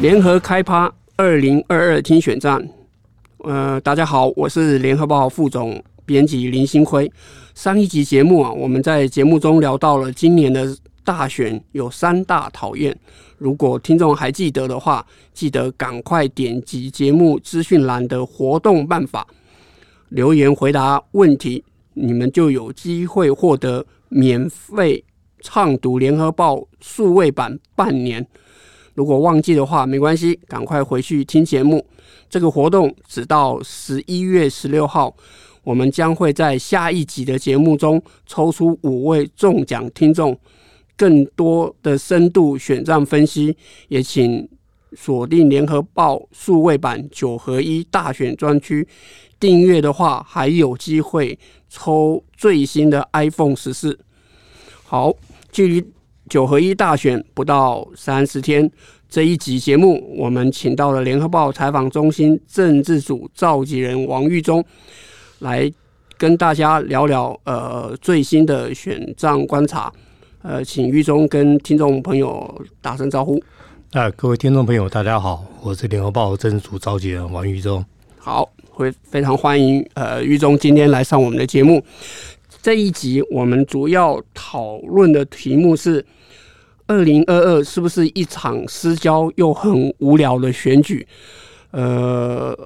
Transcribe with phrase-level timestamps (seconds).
[0.00, 2.64] 联合开趴二零二二听选战，
[3.38, 7.10] 呃，大家好，我是联合报副总编辑林新辉。
[7.56, 10.64] 上一集节目啊，我们在节目中聊到了今年的
[11.02, 12.96] 大选有三大讨厌。
[13.38, 15.04] 如果听众还记得的话，
[15.34, 19.26] 记得赶快点击节目资讯栏的活动办法，
[20.10, 25.04] 留言回答问题，你们就有机会获得免费
[25.40, 28.24] 畅读联合报数位版半年。
[28.98, 31.86] 如果忘记的话，没关系，赶快回去听节目。
[32.28, 35.14] 这个活动直到十一月十六号，
[35.62, 40.36] 我们将会在下一集的节目中抽出五位中奖听众。
[40.96, 44.48] 更多的深度选战分析，也请
[44.94, 48.84] 锁定联合报数位版九合一大选专区。
[49.38, 51.38] 订阅的话，还有机会
[51.68, 53.96] 抽最新的 iPhone 十四。
[54.82, 55.14] 好，
[55.52, 55.86] 距离
[56.28, 58.70] 九合一大选不到三十天，
[59.08, 64.64] 这一集节目我们请到了联合报采访中心政治组召集人王玉忠，
[65.40, 65.70] 来
[66.16, 69.92] 跟大家聊聊呃最新的选战观察。
[70.42, 73.42] 呃，请玉忠跟听众朋友打声招呼。
[73.92, 77.84] 啊，各位听众朋友，大家好，我是联合报政治组召集人王玉忠。
[78.18, 81.82] 好，会非常欢迎呃玉忠今天来上我们的节目。
[82.60, 86.04] 这一集我们主要讨论的题目是：
[86.88, 91.06] 二零二二是不是一场失焦又很无聊的选举？
[91.70, 92.58] 呃，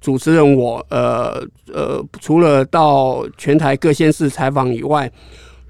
[0.00, 1.40] 主持人我呃
[1.72, 5.08] 呃，除了到全台各县市采访以外。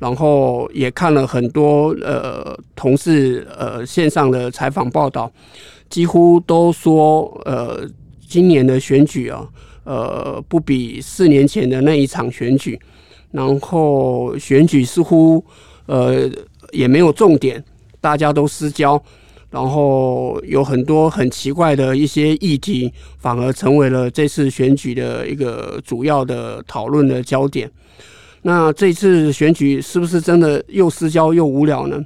[0.00, 5.28] 然后也看了很多呃同事呃线上的采访报道，
[5.90, 7.84] 几乎都说呃
[8.28, 9.44] 今年的选举啊
[9.82, 12.78] 呃不比四年前的那一场选举，
[13.32, 15.44] 然后选举似乎
[15.86, 16.30] 呃
[16.70, 17.60] 也没有重点，
[18.00, 19.02] 大家都私交，
[19.50, 27.70] 然后有很多很奇怪的一些议题，反而成为了这次选举的一个主要的讨论的焦点。
[28.42, 32.00] 那这次选举是不是真的又私交又无聊呢？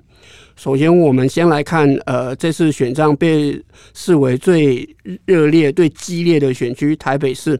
[0.54, 3.60] 首先，我们先来看，呃，这次选战被
[3.94, 4.88] 视为最
[5.24, 7.58] 热烈、最激烈的选区台北市。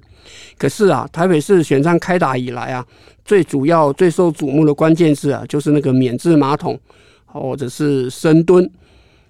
[0.57, 2.87] 可是啊，台北市选战开打以来啊，
[3.25, 6.79] 最主要、最受瞩目的关键字啊，就是那个免治马桶，
[7.33, 8.71] 或者是深蹲，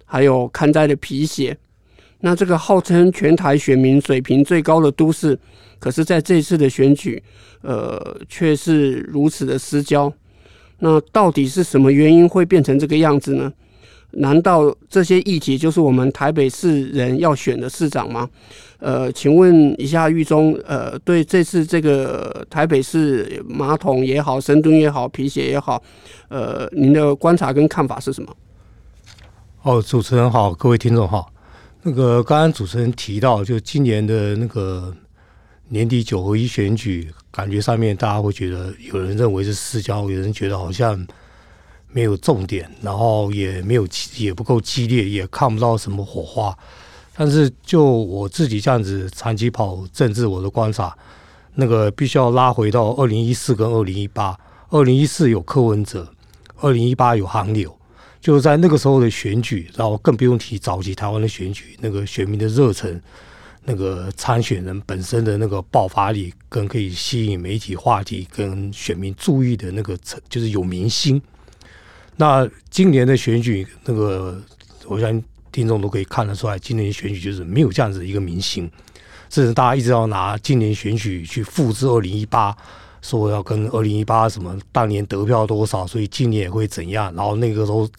[0.04, 1.56] 还有看灾的皮鞋。
[2.20, 5.38] 那这个号称全台选民水平最高的都市，
[5.78, 7.22] 可是在这次的选举，
[7.62, 10.12] 呃，却是如此的失焦。
[10.78, 13.52] 那到底是什么原因会变成这个样子呢？
[14.12, 18.28] 难道这些议题就是我们台北市人要选的市长吗？
[18.78, 25.82] 呃，请问一下玉中，呃，对这次这个台北市马桶也好、深蹲也好、皮鞋也好，
[26.28, 28.36] 呃，您的观察跟看法是什么？
[29.62, 31.32] 哦，主持人好，各位听众好。
[31.82, 34.92] 那个刚刚主持人提到，就今年的那个
[35.68, 41.06] 年底九合一选举，感觉上面大家会觉得，有人认为是私交，有人觉得好像
[41.92, 43.86] 没有重点，然后也没有
[44.16, 46.56] 也不够激烈，也看不到什么火花。
[47.14, 50.96] 但是就我自己这样子长期跑政治，我的观察，
[51.54, 54.36] 那个必须要拉回到二零一四跟二零一八，
[54.70, 56.10] 二零一四有柯文哲，
[56.60, 57.76] 二零一八有韩流。
[58.20, 63.02] 就是在那个时候的选举，然后更不用提早期台湾的选举，那个选民的热忱，
[63.64, 69.98] 那个参选人本身的那个爆发力，跟可以吸引媒体话题跟选民注意的那个，
[70.28, 71.20] 就是有明星。
[72.16, 74.40] 那今年的选举，那个
[74.86, 78.70] 我相信听众都可以看得出来，今年选举就是没有这样子一个明星，
[79.30, 82.56] 甚至大家一直要拿今年选举去复制二零一八。
[83.04, 87.90] 说要跟二零一八什么当年得票多少，所以今年也会怎样，然后那个时候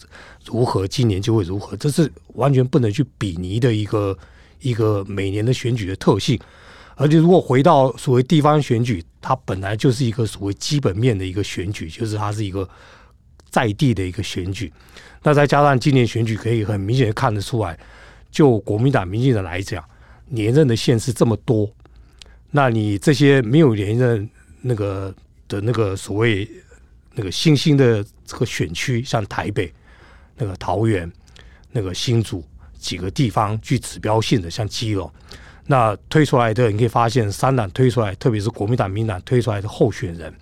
[0.46, 4.16] 如何，今年就会如何，这是完全不能去比拟的一个
[4.60, 6.40] 一个每年的选举的特性。
[6.94, 12.66] 而且如果回到所谓地方选举，它本来就是一个所谓基本面的一个选举，就是它是一个
[13.54, 14.72] 在地的一个选举。
[15.22, 17.78] 那再加上今年选举，可以很明显的看得出来，
[18.30, 19.82] 就国民党、民进党来讲，
[20.30, 21.70] 连任的县市这么多，
[22.50, 24.28] 那你这些没有连任。
[24.66, 25.14] 那个
[25.46, 26.48] 的那个所谓
[27.12, 29.70] 那个新兴的这个选区，像台北、
[30.38, 31.12] 那个桃园、
[31.70, 32.42] 那个新竹
[32.78, 35.12] 几个地方具指标性的，像基隆，
[35.66, 40.34] 那推出来的你可以发现，三党推出来，特别是国民党、民党推出来的候选人，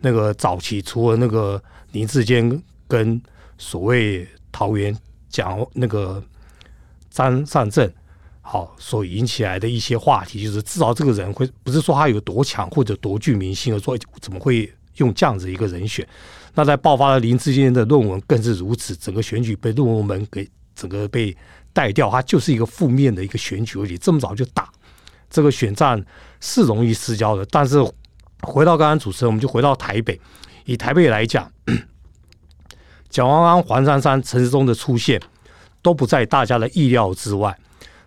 [0.00, 3.20] 那个早期除了那个林志坚跟
[3.58, 4.96] 所谓桃园
[5.28, 6.22] 讲那个
[7.10, 7.90] 张善政。
[8.42, 16.04] 好，所引起来的一些话题，就是至少这个人会不是说他有多强或者多具明星，而说怎么会用这样子一个人选？
[16.54, 21.36] 那在爆发了林志坚的论文更是如此，整个选举被论文门给整个被
[21.72, 23.96] 带掉，它就是一个负面的一个选举而已。
[23.96, 24.68] 这么早就打
[25.28, 26.04] 这个选战
[26.40, 27.46] 是容易失焦的。
[27.52, 27.78] 但是
[28.40, 30.20] 回到刚刚主持人，我们就回到台北，
[30.64, 31.50] 以台北来讲，
[33.08, 35.20] 蒋万安、黄珊珊、陈时中的出现
[35.82, 37.56] 都不在大家的意料之外。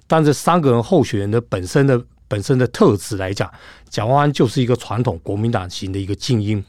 [0.08, 3.52] 但这三个人候选人的本身的本身的特质来讲，
[3.90, 6.64] 蒋万安就是一个传统国民党型的一个精英。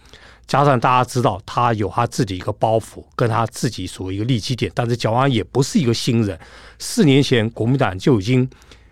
[0.46, 6.38] 加上大家知道他有他自己一个包袱，跟他自己所谓一个利基点，但是蒋万安也不是一个新人，
[6.78, 8.46] 四年前国民党就已经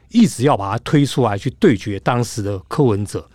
[0.09, 3.29] 一直要把他推出来去对决当时的柯文哲。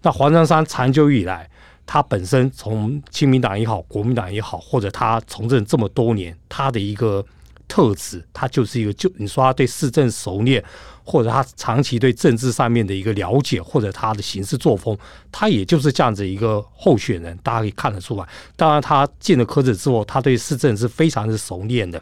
[0.00, 1.50] 那黄珊珊长久以来，
[1.88, 7.24] 他本身从亲民党也好，国民党也好，或者他从政这么多年，他的一个
[7.66, 10.62] 特质，他就是一个就你说他对市政熟练。
[11.10, 14.94] 或者他长期对政治上面的一个了解，或者他的行事作风，
[15.32, 18.28] 他也就是这样子一个候选人，大家可以看得出来。
[18.56, 21.98] 当然，他进了科子之后，他对市政是非常的熟练的。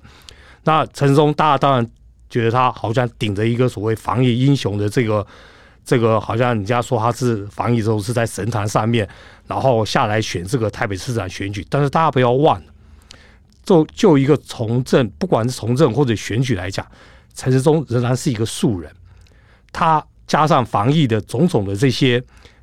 [0.65, 1.89] 那陈松，大家当然
[2.29, 5.25] 觉得他好像顶着一个所谓防疫英雄的这个
[5.87, 9.09] 这个，好像人家说他是防疫之后是在神坛上面，
[9.47, 11.65] 然后下来选这个台北市长选举。
[11.71, 12.67] 但是大家不要忘了，
[13.65, 16.85] 就就一个从政，不管是从政或者选举来讲。
[17.37, 18.91] 陈时中仍然是一个素人，
[19.71, 22.21] 他加上防疫的种种的这些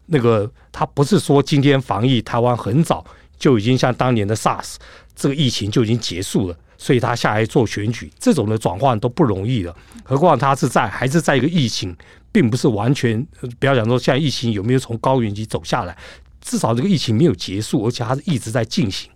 [0.08, 3.06] 那个，他不是说今天防疫台湾很早
[3.38, 4.76] 就已经像当年的 SARS
[5.16, 9.76] 这个疫情就已经结束了，所以他下来做选举，这种的转换都不容易的。
[10.04, 11.96] 何况他是在还是在一个疫情，
[12.32, 13.26] 并不是完全
[13.60, 15.98] 不要讲说现在疫情有没有从高原期走下来，
[16.42, 19.10] 至少这个疫情没有结束，而且他是一直在进行。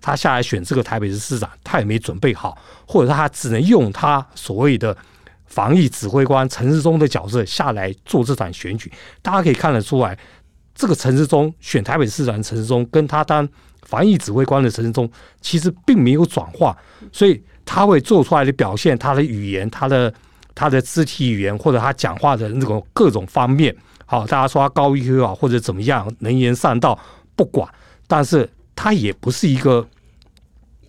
[0.00, 4.96] 他下来选这个台北市市长，他也没准备好，或者他只能用他所谓的
[5.44, 8.90] 防疫指挥官陈世忠的角色下来做这场选举。
[9.20, 10.18] 大家可以看得出来，
[10.74, 13.46] 这个陈世忠选台北市长，陈世忠跟他当
[13.90, 15.10] 防疫指挥官的陈时中，
[15.42, 16.74] 其实并没有转化，
[17.12, 20.14] 所以他会做出来的表现，他的语言，他的
[20.54, 23.76] 他的肢体语言，或者他讲话的那种各种方面，
[24.06, 26.98] 好，大家说他高 EQ 啊，或者怎么样，能言善道，
[27.34, 27.68] 不管，
[28.06, 28.48] 但是。
[28.82, 29.86] 他也不是一个，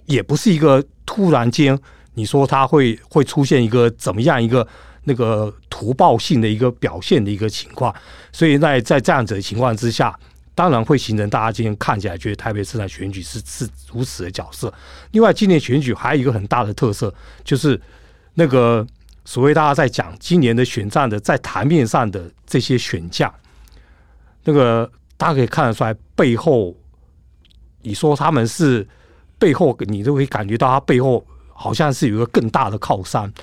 [0.06, 1.77] 也不是一个突然间，
[2.13, 4.65] 你说他会会出现一个怎么样一个
[5.04, 7.94] 那个图报性的一个表现的一个情况，
[8.31, 10.18] 所以在在这样子的情况之下，
[10.53, 14.74] 当然会形成大家今天看起来觉得台北市长选举是是如此的角色。
[15.12, 17.13] 另外，今年选举还有一个很大的特色，
[17.44, 17.80] 就是
[18.33, 18.86] 那个
[19.25, 23.33] 所谓大家在讲今年的选战的在台面上的这些选将，
[24.44, 26.75] 那个大家可以看得出来背后。
[27.83, 28.88] 你说他们是
[29.39, 33.33] 背后，你都可以感觉到他背后好像是有一个更大的靠山。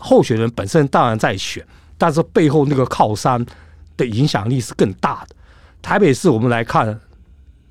[0.00, 1.64] 候选人本身当然在选，
[1.96, 3.46] 但是背后那个靠山
[3.96, 5.36] 的影响力是更大的。
[5.82, 6.98] 台北市我们来看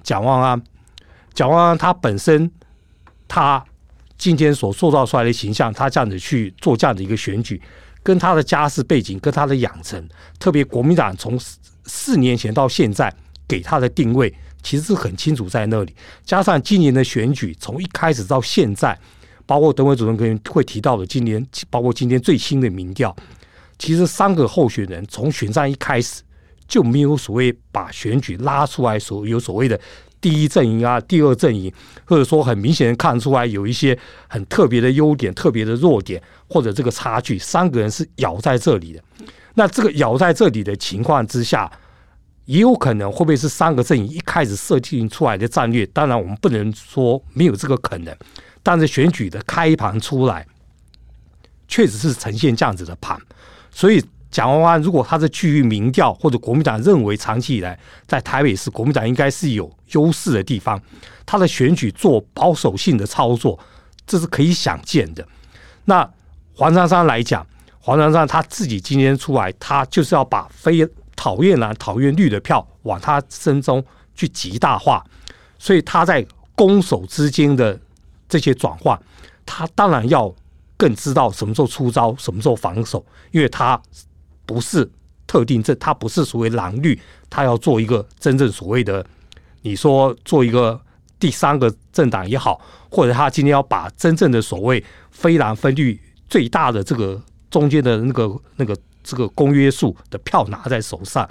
[0.04, 0.62] 蒋万安，
[1.34, 2.50] 蒋万安他本身
[3.28, 3.64] 他
[4.18, 7.62] 今天所塑造出来的形象，他这样子去做这样的一个选举，
[8.04, 10.08] 跟他的家世背景，跟他的养成，
[10.40, 11.40] 特别国民党从
[11.86, 13.14] 四年前到现在
[13.48, 14.34] 给他的定位。
[14.64, 15.96] 其实是很清楚在那里，
[16.26, 18.98] 加上今年的选举从一开始到现在，
[19.46, 23.16] 包括等会主任可能会提到的今年，包括今天最新的民调，
[23.78, 26.22] 其实三个候选人从选战一开始
[26.68, 29.80] 就没有所谓把选举拉出来，所有所谓的
[30.20, 31.72] 第一阵营啊、第二阵营，
[32.06, 33.98] 或者说很明显的看出来有一些
[34.28, 39.02] 很特别的优点、特别的弱点或者这个差距，三个人是咬在这里的。
[39.56, 41.72] 那这个咬在这里的情况之下。
[42.48, 45.86] 也有可能会不会是三个阵营一开始设计出来的战略？
[45.88, 48.18] 当然，我们不能说没有这个可能。
[48.64, 50.48] 但是选举的开盘出来，
[51.68, 53.20] 确实是呈现这样子的盘。
[53.70, 54.02] 所以，
[54.38, 60.80] 蒋万安如果他是基于民调或者国民党认为长期以来在台北市国民党应该是有优势的地方，
[61.26, 63.58] 他的选举做保守性的操作，
[64.06, 65.28] 这是可以想见的。
[65.86, 66.08] 那
[66.54, 67.44] 黄珊珊来讲，
[67.80, 70.88] 黄珊珊他自己今天出来，他就是要把非。
[71.20, 75.04] 讨厌蓝、讨厌绿的票往他身中去极大化，
[75.58, 77.78] 所以他在攻守之间的
[78.30, 78.98] 这些转换，
[79.44, 80.32] 他当然要
[80.78, 83.82] 更知道什么时候出招，什么时候防守，因为他
[84.48, 84.90] 不是
[85.28, 87.00] 特定政，他不是所谓蓝绿，
[87.30, 89.06] 他要做一个真正所谓的，
[89.62, 90.82] 你说做一个
[91.20, 98.76] 第三个政党也好，或者他今天要把真正的所谓非蓝分绿最大的这个中间的那个那个。
[99.10, 101.26] 这个公约数的票拿在手上，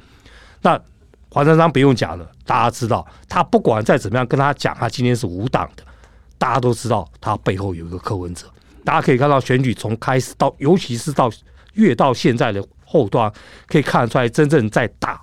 [0.62, 0.80] 那
[1.28, 5.82] 黄珊珊不用讲了，大家知道，他不管再怎么样跟他讲，他今天是无党的，
[6.38, 8.46] 大家都知道他背后有一个柯文哲。
[8.82, 11.30] 大家可以看到选举从开始到，尤其是到
[11.74, 13.30] 越到现在的后端，
[13.66, 15.20] 可以看得出来真正在打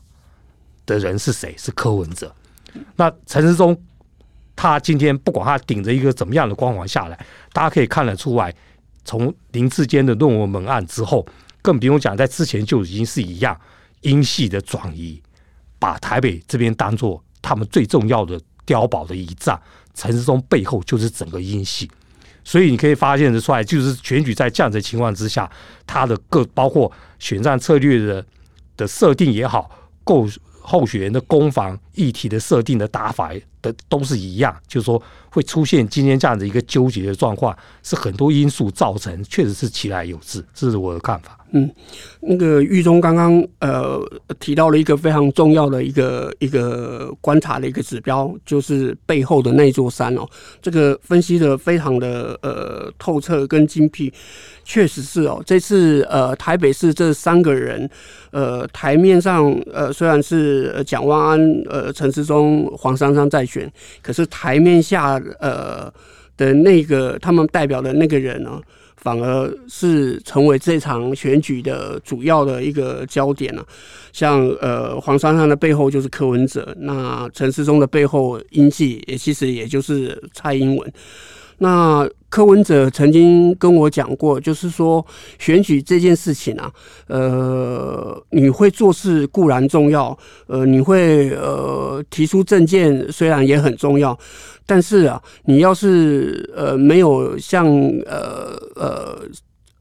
[0.85, 1.55] 的人是谁？
[1.57, 2.31] 是柯文哲。
[2.95, 3.75] 那陈时中
[4.55, 8.53] 他今天不管他顶着一个怎么样的光环下来，大家可以看得出来，
[9.05, 11.25] 从林志坚的论文文案之后，
[11.61, 13.59] 更不用讲，在之前就已经是一样，
[14.01, 15.21] 英系的转移，
[15.79, 19.59] 把台北这边当做他们最重要的碉堡的一战。
[19.93, 21.89] 陈时中背后就是整个英系，
[22.43, 25.49] 所以你可以发现的出来，就是选举在这样的情况之下，
[25.87, 28.25] 他的各包括选战策略的
[28.75, 29.69] 的设定也好，
[30.03, 30.27] 构
[30.61, 33.31] 候选人的攻防议题的设定的打法
[33.61, 41.37] 的都是一样，就是说会出现今天这样的一个纠结的状况，是很多因素造成，确实是其来有致，这是我的看法。
[41.55, 41.69] 嗯，
[42.19, 44.01] 那个玉忠刚刚呃
[44.39, 50.27] 提到了一个非常重要的一个一个观察的一个指标，就是背后的那座山哦。
[50.63, 54.11] 这个分析的非常的呃透彻跟精辟，
[54.63, 55.43] 确实是哦。
[55.45, 57.87] 这次呃台北市这三个人，
[58.31, 63.69] 呃台面上呃虽然是蒋万安、呃陈时中、黄珊珊在选，
[64.01, 65.91] 可是台面下呃
[66.37, 68.61] 的那个他们代表的那个人呢？
[68.95, 73.67] 反而是成为这场选举的主要的一个焦点了啊。
[74.13, 80.93] 像呃黄珊珊的背后就是柯文哲，那陈时中的背后英系也其实也就是蔡英文。
[81.57, 85.05] 那柯文哲曾经跟我讲过，就是说
[85.37, 86.71] 选举这件事情啊，
[87.07, 87.92] 呃，
[88.33, 94.17] 你会做事固然重要，呃，你会呃提出政见虽然也很重要，
[94.65, 97.67] 但是啊，你要是呃没有像
[98.05, 99.19] 呃呃。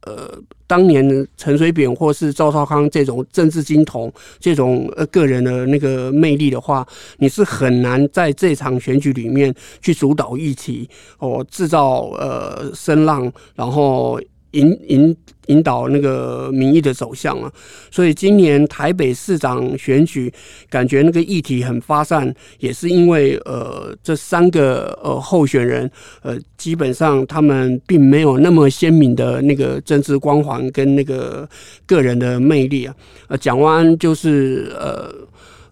[0.04, 6.84] 呃，当年陈水扁或是赵少康这种政治金童，这种呃个人的那个魅力的话，
[7.18, 10.90] 你是很难在这场选举里面去主导议题
[11.20, 14.20] 哦，制造呃声浪，然后。
[14.52, 15.16] 引引
[15.46, 17.52] 引导那个民意的走向啊，
[17.90, 20.32] 所以今年台北市长选举，
[20.70, 25.90] 感觉那个议题很发散，也是因为呃这三个呃候选人
[26.22, 31.48] 呃基本上他们并没有那么鲜明的那个政治光环跟那个
[31.84, 32.94] 个人的魅力啊。
[33.28, 35.12] 呃，蒋万安就是呃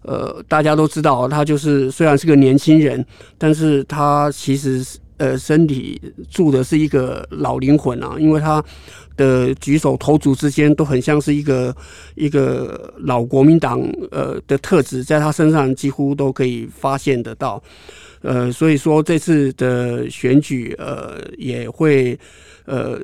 [0.03, 3.03] 呃大家都知道，他就是虽然是个年轻人，
[3.37, 4.99] 但是他其实是。
[5.21, 6.01] 呃，身体
[6.31, 8.63] 住的是一个老灵魂啊，因为他
[9.15, 11.75] 的举手投足之间都很像是一个
[12.15, 17.61] 一个老国民党呃的特质，在他身上几乎都可以发现得到。
[18.23, 22.17] 呃，所以说这次的选举呃也会
[22.65, 22.99] 呃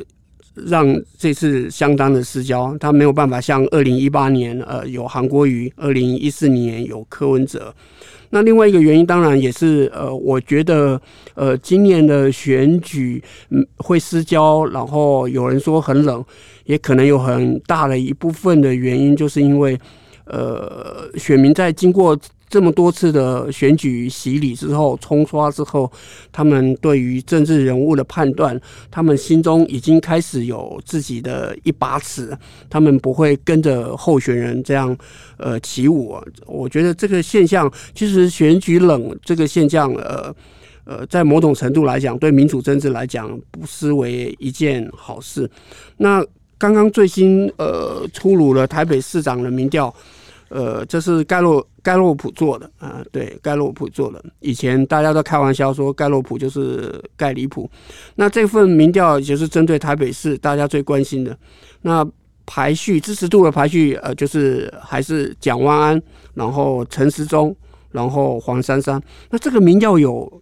[0.55, 0.87] 让
[1.19, 7.71] 这次相当的失焦，他没有办法像二零一八年呃有韩国瑜，二零一四年有柯文哲。
[8.29, 10.99] 那另外一个原因，当然也是呃，我觉得
[11.35, 13.23] 呃，今年的选举
[13.77, 16.23] 会失焦，然后有人说很冷，
[16.65, 19.77] 也可能有很大的一部分的原因，就是因为
[20.25, 22.17] 呃，选民在经过。
[22.49, 25.91] 这么多次的选举洗礼之后，冲刷之后，
[26.31, 28.57] 他们对于政治人物的判断，
[28.89, 32.31] 他们心中已经开始有自己的一把尺，
[32.69, 34.97] 他们不会跟着候选人这样
[35.35, 36.17] 呃起舞。
[36.45, 40.33] 我觉得这个现象，其实选举冷这个现象，呃
[40.85, 45.49] 呃，在某种程度来讲，对民主政治来讲，不失为一件好事。
[45.97, 46.25] 那
[46.57, 49.93] 刚刚最新呃出炉了台北市长的民调。
[50.49, 54.23] 呃，这是盖洛盖洛普做的啊，对，盖洛普做的。
[54.39, 57.69] 以前大家都开玩笑说盖洛普就是盖里普。
[58.15, 61.37] 那这份民调就是针对台北市大家最关心的。
[61.81, 62.09] 那
[62.45, 66.01] 排序支持度的排序，呃，就是还是蒋万安，
[66.33, 67.53] 然后陈时中，
[67.91, 69.01] 然后黄珊珊。
[69.29, 70.41] 那这个民调有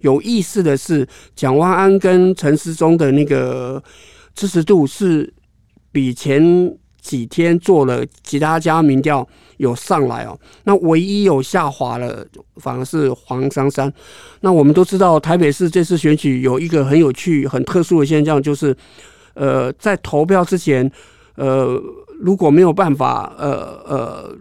[0.00, 3.82] 有意思的是，蒋万安跟陈时中的那个
[4.34, 5.32] 支持度是
[5.90, 6.76] 比前。
[7.04, 9.26] 几天做了其他家民调
[9.58, 13.92] 有上来哦，那唯一有下滑了，反而是黄珊珊。
[14.40, 18.74] 那我们都知道，台北市这次选举有一个很有趣、很特殊的现象，就是
[19.34, 20.90] 呃，在投票之前，
[21.36, 21.78] 呃，
[22.18, 24.36] 如果没有办法，呃呃。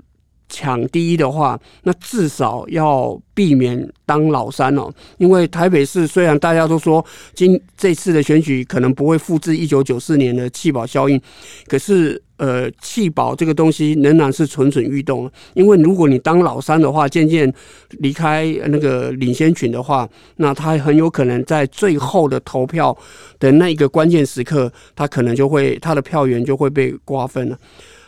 [0.50, 4.88] 抢第一的话，那至少要避免当老三哦。
[5.18, 7.04] 因为台北市虽然大家都说
[7.34, 11.20] 今这次的选举可能不会复制一九九四年的弃保效应，
[11.66, 15.32] 可是呃，弃保这个东西仍然是蠢蠢欲动。
[15.54, 17.52] 因为如果你当老三的话，渐渐
[18.00, 22.96] 离开那个领先群的话，那他很有可能在最后的投票
[23.40, 27.58] 的那一个关键时刻，他可能就会他的票源就会被瓜分了。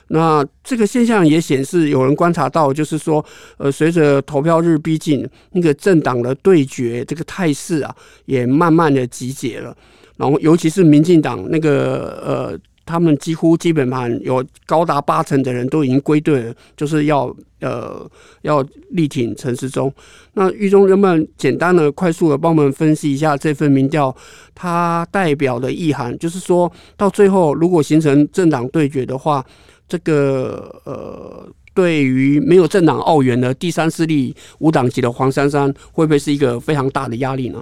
[0.10, 3.26] 那这个现象也显示，有人观察到，就是说，
[3.58, 9.76] 呃，随着投票日逼近，那个政党的对决这个态势啊，也慢慢的集结了。
[10.18, 18.10] 然后，尤其是民进党那个呃他们几乎基本盘有高达八成的人都已经归队了，就是要呃
[18.44, 19.92] 要力挺陈时中。
[20.34, 24.16] 那育忠能不能简单的、快速的帮我们分析一下这份民调
[24.54, 26.18] 它代表的意涵？
[26.20, 29.46] 就是说到最后，如果形成政党对决的话，
[29.88, 31.48] 这个呃。
[31.76, 37.62] 对于没有政党澳援的第三势力无党籍的黄珊珊，会不会是一个非常大的压力呢？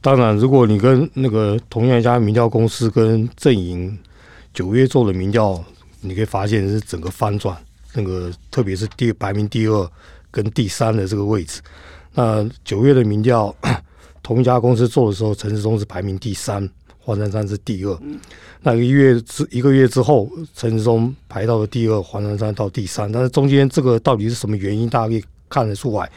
[0.00, 3.96] 当然，如果你跟那个同样一家民调公司跟阵营
[4.52, 5.64] 九月做的民调，
[6.00, 7.56] 你可以发现是整个翻转。
[7.94, 9.90] 那个特别是第排名第二
[10.30, 11.60] 跟第三的这个位置，
[12.14, 13.54] 那九月的民调
[14.22, 16.68] 同一家公司做的时候，陈时中是排名第三。
[17.02, 17.98] 黄珊珊是第二，
[18.60, 23.10] 那一个月之一个月之后，陈时中排到了第二，黄珊珊到第三。
[23.10, 24.88] 但是中间这个到底是什么原因？
[24.88, 26.08] 大家可以看得出来，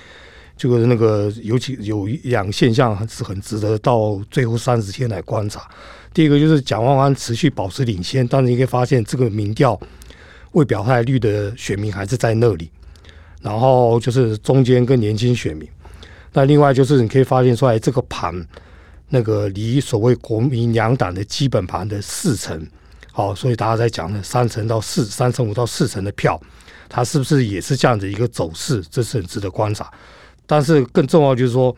[0.69, 5.67] 就是那个尤其有一两个现象是很值得到最后三十天来观察。
[6.13, 9.79] 第一个就是蒋万安持续保持领先，但是你可以发现这个民调
[10.51, 12.69] 未表态率的选民还是在那里。
[13.41, 15.67] 然后就是中间跟年轻选民，
[16.31, 18.33] 那另外就是你可以发现出来这个盘。
[19.09, 22.67] 那个离所谓国民两党的基本盘的四成，
[23.11, 26.41] 好，所以大家在讲的三成到四三成五到四成的票，
[26.89, 28.83] 它是不是也是这样的一个走势？
[28.89, 29.91] 这是很值得观察。
[30.45, 31.75] 但是更重要就是说，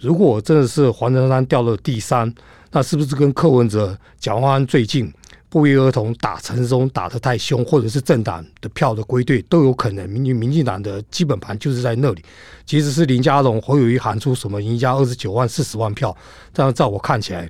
[0.00, 2.32] 如果真的是黄珊珊掉了第三，
[2.70, 5.12] 那是不是跟柯文哲、蒋万安最近？
[5.48, 10.08] 不约而同打陈松打得太凶，或者是政党的票的归队都有可能。
[10.08, 12.24] 民民进党的基本盘就是在那里。
[12.64, 16.16] 即使是林佳龙、侯友谊喊出什么赢家二十九万、四十万票，
[16.54, 17.46] 但是在我看起来，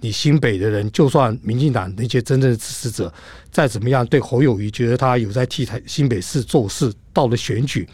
[0.00, 3.10] 你新北的人，就算民进党那些真正的支持者
[3.50, 7.88] 再怎么样对侯友谊觉得他有在替台新北市做事，到了选举。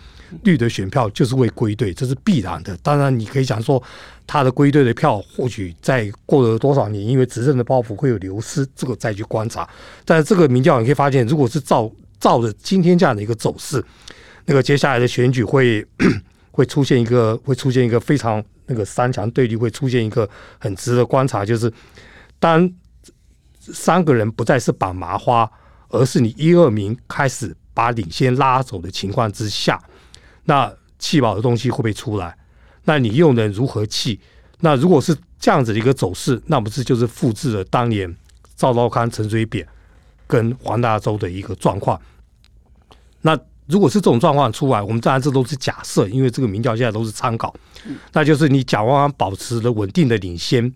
[0.44, 2.76] 绿的选票就是会归队，这是必然的。
[2.78, 3.82] 当然，你可以讲说
[4.26, 9.68] 他的归队的票，或许在过了多少年，因为执政的包袱会有流失，这个再去观察。
[10.04, 13.84] 但是这个民调你可以发现，如果是照照着今天这样的一个走势，
[14.46, 15.86] 那个接下来的选举会
[16.50, 21.72] 会出现一个会出现一个非常那个三强对立，会出现一个很值得观察，就是
[22.38, 22.70] 当
[23.60, 25.50] 三个人不再是绑麻花，
[25.88, 29.80] 而是你一二名开始把领先拉走的情况之下。
[30.44, 32.36] 那弃保的东西会不会出来？
[32.84, 34.18] 那你又能如何弃？
[34.60, 38.16] 那如果是这样子的一个走势，那不是就是复制了当年
[38.56, 39.66] 赵昭康、陈水扁
[40.26, 42.00] 跟黄大洲的一个状况？
[43.20, 47.54] 那如果是这种状况出来，我们当然这都是假设，因为这个民调现在都是参考。
[48.12, 50.72] 那就是你蒋万安保持了稳定的领先，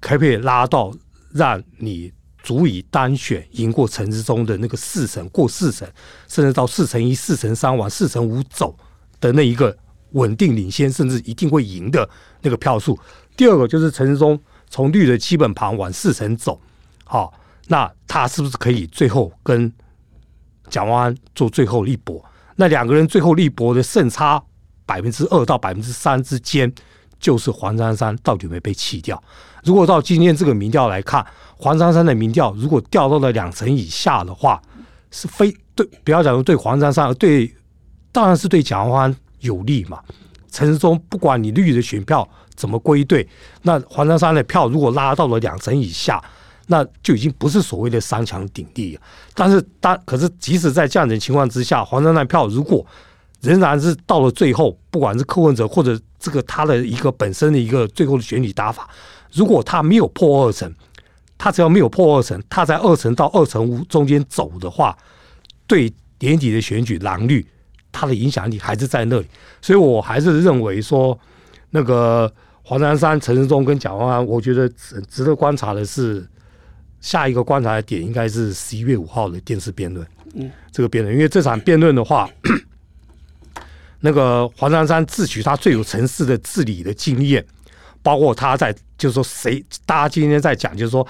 [0.00, 0.92] 可不可以拉到
[1.32, 5.88] 让你足以单选赢过陈时中的那个四成，过四成，
[6.28, 8.76] 甚至到四成一、四成三往四成五走？
[9.20, 9.76] 的那一个
[10.12, 12.08] 稳定领先，甚至一定会赢的
[12.42, 12.98] 那个票数。
[13.36, 16.60] 第二个就是陈时中从绿的基本盘往四成走，
[17.04, 17.32] 好，
[17.66, 19.72] 那他是不是可以最后跟
[20.68, 22.24] 蒋万安做最后力搏？
[22.56, 24.42] 那两个人最后力搏的胜差
[24.84, 26.72] 百分之二到百分之三之间，
[27.20, 29.22] 就是黄珊珊到底有没有被弃掉？
[29.62, 31.24] 如果到今天这个民调来看，
[31.56, 34.60] 黄珊珊的民调如果掉到了两成以下的话，
[35.10, 37.54] 是非对，不要讲对黄珊珊，对。
[38.12, 40.00] 当然是对蒋万安有利嘛。
[40.50, 43.28] 陈时中不管你绿的选票怎么归队，
[43.62, 46.22] 那黄珊珊的票如果拉到了两成以下，
[46.68, 49.02] 那就已经不是所谓的三强鼎立了。
[49.34, 52.84] 但是当可是即使在这样的情况之下，黄珊珊票如果
[53.42, 58.88] 仍然是到了最后，不管是柯文哲或者这个他的一个本身的一个最后的选举打法，
[59.30, 60.72] 如果他没有破二成，
[61.36, 64.96] 他只要没有破二成，他在二成到二成五中间走的话，
[65.66, 67.46] 对年底的选举蓝绿。
[67.90, 69.26] 他的影响力还是在那里，
[69.60, 71.18] 所以我还是认为说，
[71.70, 76.26] 那个黄珊珊、陈时中跟蒋万安，我觉得值值得观察的是，
[77.00, 80.06] 下一个观察的点应该是十一月五号的电视辩论。
[80.34, 82.28] 嗯，这个辩论，因为这场辩论的话，
[84.00, 87.44] 那个黄珊珊自诩他最有城市的治理的经验，
[88.02, 91.06] 包括他在就是说谁，大家今天在讲，就是说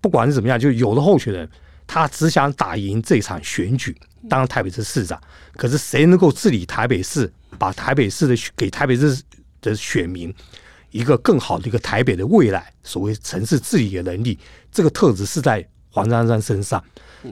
[0.00, 1.48] 不管是怎么样，就有的候选人
[1.86, 3.94] 他只想打赢这场选举。
[4.28, 5.20] 当台北市市长，
[5.56, 9.20] 可是谁能够治理台北市，把台北市的给台北市
[9.60, 10.32] 的选民
[10.90, 14.38] 一个更好的一个台北的未来，所谓城市治理的能力，
[14.70, 16.82] 这个特质是在黄珊珊身上。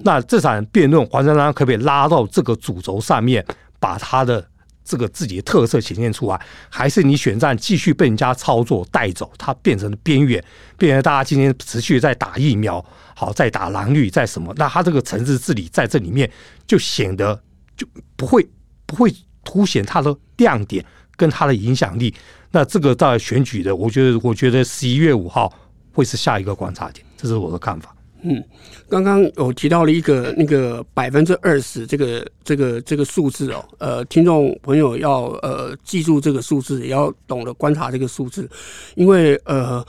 [0.03, 3.45] 那这场辩论，黄珊珊可不可以拉到这个主轴上面，
[3.79, 4.47] 把他的
[4.91, 6.41] 这个自己的特色显现出来？
[6.69, 10.45] 还是你选战继续被人家操作带走，它变成了边缘，
[10.77, 12.85] 变成大家今天持续在打疫苗？
[13.15, 14.53] 好，再打蓝绿，再什么？
[14.57, 16.29] 那他这个城市治理在这里面
[16.67, 17.41] 就显得
[17.77, 18.45] 就不会
[18.85, 22.13] 不会凸显他的亮点跟他的影响力。
[22.51, 25.53] 那这个在选举的，我觉得我觉得十一月五号
[25.93, 27.95] 会是下一个观察点，这是我的看法。
[28.23, 28.45] 嗯，
[28.89, 38.49] 刚刚有提到了一个那个百分之二十这个这个这个数字哦，呃，听众朋友要呃记住这个数字，也要懂得观察这个数字，
[38.95, 39.85] 因为呃。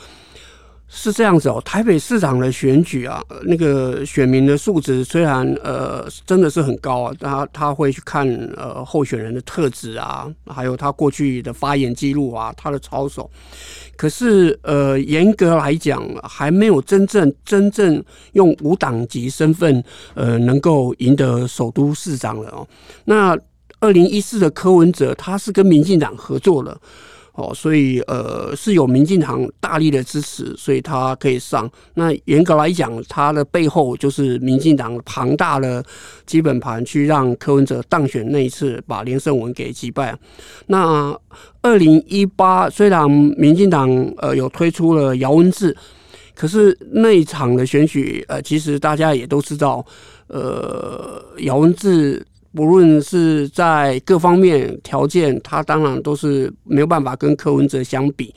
[0.94, 8.28] 是这样子哦，台北市长的选举啊，那个选民的素质虽然呃真的是很高啊，他他会去看
[8.58, 13.32] 呃候选人的特质啊，还有他过去的发言记录啊，他的操守，
[13.96, 19.82] 可是呃严格来讲还没有真正真正用无党籍身份
[20.14, 22.68] 呃能够赢得首都市长了哦。
[23.06, 23.34] 那
[23.80, 26.78] 二零一四的柯文哲他是跟民进党合作了。
[27.42, 31.70] 哦，所以呃是有民进党大力的支持，所以他可以上。
[31.96, 35.84] 那严格来讲，他的背后就是民进党庞大的
[36.26, 40.16] 基本盘，去让柯文哲当选那一次把连胜文给击败。
[40.68, 41.18] 那
[41.62, 45.76] 二零一八虽然民进党呃有推出了姚文智，
[46.36, 49.84] 可是那一场的选举呃其实大家也都知道，
[50.28, 52.24] 呃姚文智。
[52.54, 58.34] 不论是在各方面条件，他当然都是没有办法跟柯文哲相比。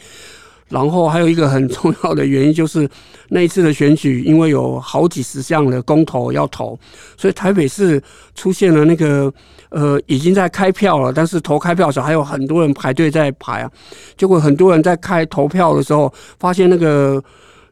[0.68, 2.88] 然后还有一个很重要的原因，就是
[3.28, 6.76] 那一次的选举，因为有好几十项的公投要投，
[7.16, 8.02] 所以台北市
[8.34, 9.32] 出现了那个
[9.68, 13.70] 呃，已经在开票了，但是投开票的时候还有很多人排队在排啊。
[14.16, 17.22] 结果很多人在开投票的时候，发现那个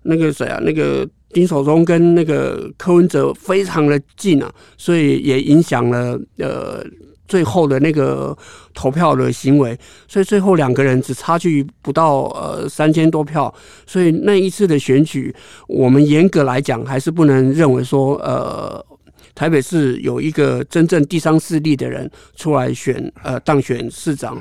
[0.03, 1.09] 那个谁啊，那个。
[1.33, 6.85] 丁守中跟那个柯文哲非常的近啊，所以也影响了呃
[7.27, 8.37] 最后的那个
[8.75, 13.53] 投票的行为，所以最后两个人只差距不到呃三千多票，
[13.87, 15.35] 所以那一次的选举，
[15.67, 18.85] 我们严格来讲还是不能认为说呃
[19.35, 24.39] 台北市有一个真正地方势力的人出来选呃当选市长，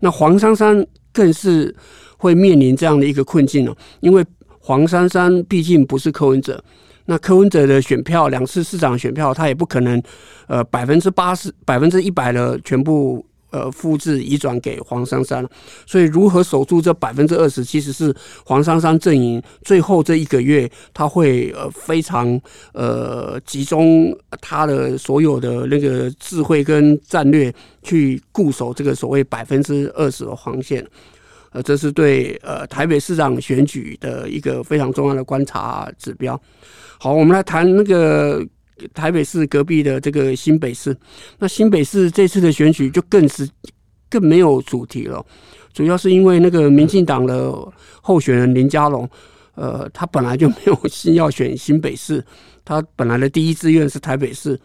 [0.00, 1.74] 那黄珊珊更是
[2.18, 4.22] 会面临这样的一个困境哦，因为。
[4.66, 6.58] 黄珊珊毕竟不是柯文哲，
[7.04, 10.02] 那柯文哲的选票，两次市长选票，他也不可能，
[10.46, 15.46] 呃，百分之八十、百分之一百的全部呃复制移转给黄珊珊，
[15.84, 18.14] 所以如何守住这百分之二十，其实是
[18.46, 22.40] 黄珊珊阵营最后这一个月，他会呃非常
[22.72, 30.82] 呃集中他的所有的那个智慧跟战略去固守这个所谓百分之二十的黄线。
[31.54, 36.38] 呃，这是对呃台北市长选举的一个非常重要的观察指标。
[36.98, 38.44] 好，我们来谈那个
[38.92, 40.96] 台北市隔壁的这个新北市。
[41.38, 43.48] 那新北市这次的选举就更是
[44.10, 45.24] 更没有主题了，
[45.72, 47.54] 主要是因为那个民进党的
[48.02, 49.08] 候选人林佳龙，
[49.54, 52.24] 呃，他本来就没有心要选新北市，
[52.64, 54.58] 他本来的第一志愿是台北市，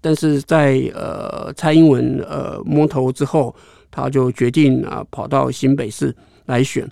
[0.00, 3.52] 但是在呃蔡英文呃摸头之后，
[3.90, 6.14] 他就决定啊跑到新北市。
[6.46, 6.88] 来选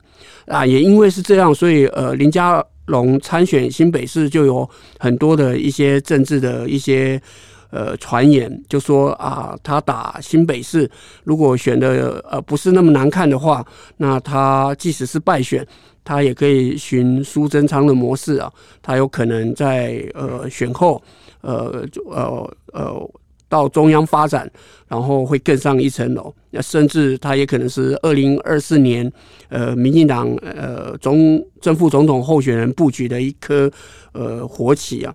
[0.46, 7.20] 啊，也因为是这样，所以呃，林佳龙参选新北市就有很多的一些政治的一些
[7.70, 10.90] 呃传言，就说啊，他打新北市
[11.24, 13.64] 如果选的呃不是那么难看的话，
[13.96, 15.66] 那他即使是败选，
[16.04, 21.02] 他也可以循苏贞昌的模式啊，他有可能在呃选后
[21.40, 23.10] 呃呃呃。
[23.54, 24.50] 到中央发展，
[24.88, 26.34] 然后会更上一层楼。
[26.50, 29.10] 那甚至他也可能是二零二四年，
[29.48, 33.70] 呃，民进党呃总正副总统候选人布局的一颗
[34.12, 35.14] 呃火起啊。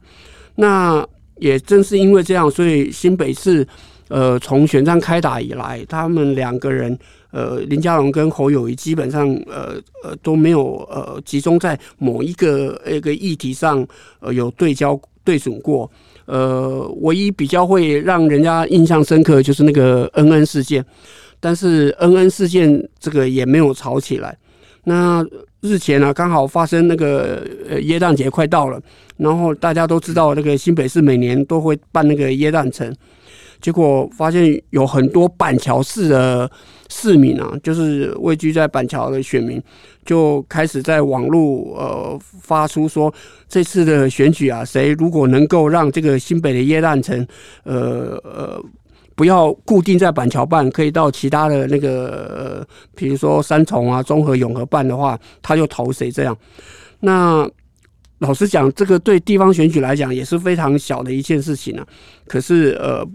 [0.56, 3.68] 那也正是因为这样，所以新北市
[4.08, 6.98] 呃从选战开打以来，他们两个人
[7.32, 13.86] 呃林佳龙跟侯友谊基本上呃呃都没有呃集中在某一个一个议题上
[14.22, 15.92] 呃有对焦对准过。
[16.30, 20.86] 呃，唯一比较会让人家印象深刻就是那个恩恩事件，
[21.40, 24.38] 但是恩恩事件这个也没有吵起来。
[24.84, 25.26] 那
[25.62, 28.80] 日前呢，刚好发生那个呃耶诞节快到了，
[29.18, 32.96] 然后大家都知道那个新北市每年都会办那个耶诞城。
[33.60, 36.50] 结果发现有很多板桥市的
[36.90, 39.62] 市民啊，就是位居在板桥的选民，
[40.06, 43.14] 就开始在网络呃发出说，
[43.48, 47.26] 这次的选举啊，谁如果能够让这个新北的耶诞城
[47.64, 48.62] 呃呃
[49.16, 56.36] 不要固定在板桥办，可以到其他的那个呃，比如说三重啊、中和、永和办的话，他就投谁这样。
[57.02, 57.50] 那
[58.20, 61.86] 老实讲，这个对地方选举来讲也是非常小的一件事情啊。
[62.28, 63.06] 可是，呃，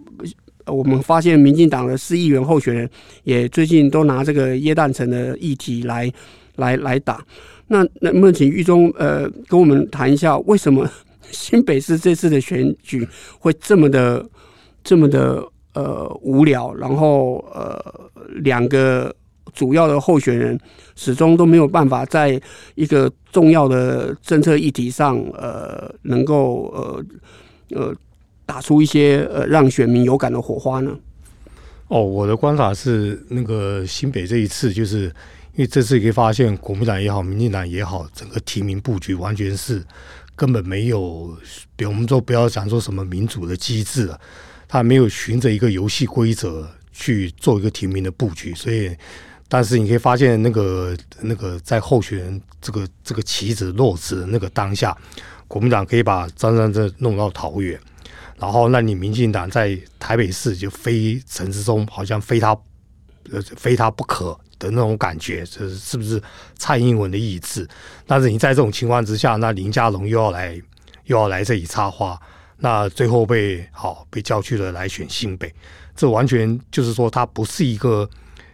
[0.66, 2.88] 我们发现民进党的市议员候选人
[3.24, 6.12] 也最近都拿这个耶诞城的议题来
[6.56, 7.24] 来来打。
[7.66, 10.88] 那能不能请玉忠呃跟我们谈一下，为什么
[11.30, 13.06] 新北市这次的选举
[13.38, 14.24] 会这么的
[14.82, 16.72] 这么的呃无聊？
[16.74, 18.10] 然后呃
[18.42, 19.14] 两个
[19.54, 20.58] 主要的候选人
[20.94, 22.40] 始终都没有办法在
[22.74, 27.04] 一个重要的政策议题上，呃，能够呃
[27.80, 27.94] 呃
[28.46, 30.96] 打出一些呃让选民有感的火花呢？
[31.88, 35.04] 哦，我的观察是，那个新北这一次，就是
[35.52, 39.84] 因为这次可以发现，国民党也好，民进党也好，整个提名布局完全是
[40.34, 41.36] 根本没有，
[41.76, 44.18] 比我们说不要讲说什么民主的机制了，
[44.66, 48.90] 他没有循着一个游戏规则去做一个提名的布局，所以，
[49.46, 54.96] 但是你可以发现，那个那个在候选人这个这个棋子落子的那个当下，
[55.46, 57.78] 国民党可以把张善政弄到桃园。
[58.38, 62.50] 然后，那你民进党在台北市就非陈时中，好像非他
[63.30, 66.22] 呃非他不可的那种感觉，这是是不是
[66.56, 67.68] 蔡英文的意志？
[68.06, 70.60] 但是你在这种情况之下，那林佳龙又要来
[71.04, 72.20] 又要来这里插花，
[72.58, 75.52] 那最后被好被叫去了来选新北，
[75.94, 78.08] 这完全就是说他不是一个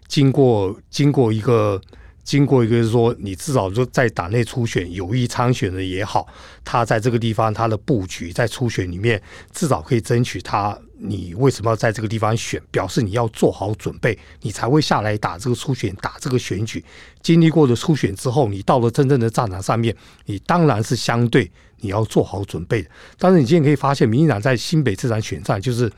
[0.07, 1.81] 经过经过一个。
[2.23, 6.27] 经过一个说，你至少说在党内初选有意参选的也好，
[6.65, 9.21] 他在这个地方他的布局在初选里面
[9.53, 10.79] 至少可以争取他。
[11.03, 12.63] 你为什么要在这个地方选？
[12.71, 16.85] 表示你要做好准备，你才会下来打这个初选，打这个选举。
[17.23, 22.87] 经历过的初选之后，你到了真正的战场上面，你当然是相对你要做好准备。
[23.19, 25.91] 但是你今天可以发现，民进党在新北这场选战就是。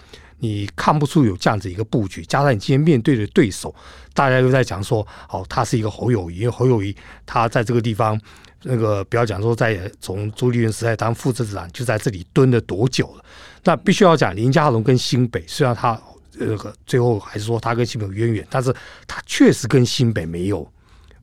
[0.42, 3.72] 你看不出有这样子一个布局，加上你今天面对的对手，
[4.12, 6.92] 大家都在讲说，哦，他是一个侯友谊，侯友谊
[7.24, 8.20] 他在这个地方，
[8.64, 13.24] 那个不要讲说在从朱立伦时代当副市长就在这里蹲了多久了，
[13.62, 15.96] 那必须要讲林佳龙跟新北，虽然他
[16.33, 18.74] 那个最后还是说他跟新北有渊源，但是
[19.07, 20.68] 他确实跟新北没有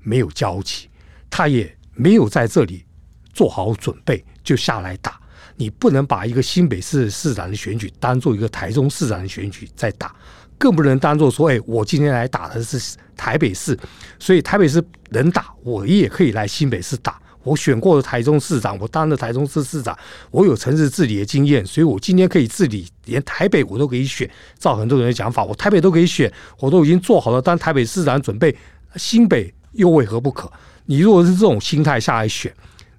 [0.02, 0.88] 没有交集，
[1.30, 2.86] 他也没有在这里
[3.34, 5.20] 做好准备就下来打。
[5.60, 10.16] 你不能把一个新北市市长的选举当做一个台中市长的选举在打，
[10.58, 13.78] 更不能当做说，哎，我今天来打的是台北市，
[14.18, 17.22] 所以台北市能打，我也可以来新北市打。
[17.44, 19.98] 我选过了台中市长，我当了台中市市长，
[20.32, 24.30] 我有城市治理的经验，所以我今天可以治理，连台北我都可以选。
[24.58, 28.56] 照很多人的讲法，我台北都可以选，我都已经做好了当台北市长准备，
[28.96, 30.50] 新北又为何不可？
[30.86, 32.54] 你如果是这种心态下来选，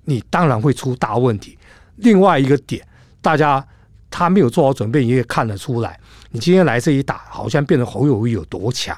[0.04, 1.56] 你当然会出大问题。
[2.00, 2.86] 另外一个点，
[3.20, 3.64] 大家
[4.10, 5.98] 他没有做好准备，你也看得出来。
[6.32, 8.96] 你今天来这里打，好像变成侯友谊有多强，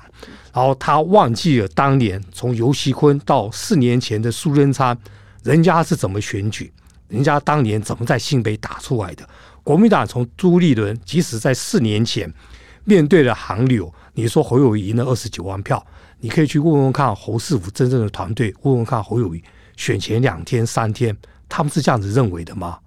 [0.52, 4.96] 然后他忘记了当年从游锡堃到四年前的苏贞昌，
[5.42, 6.70] 人家是怎么选举，
[7.08, 9.26] 人家当年怎么在新北打出来的。
[9.62, 12.30] 国民党从朱立伦，即使在四年前
[12.84, 15.82] 面对了韩流，你说侯友谊赢了二十九万票，
[16.20, 19.42] 你可以去问问看侯世福真正的团队，问问看侯友谊
[19.76, 21.16] 选前两天三天，
[21.48, 22.78] 他们是这样子认为的吗？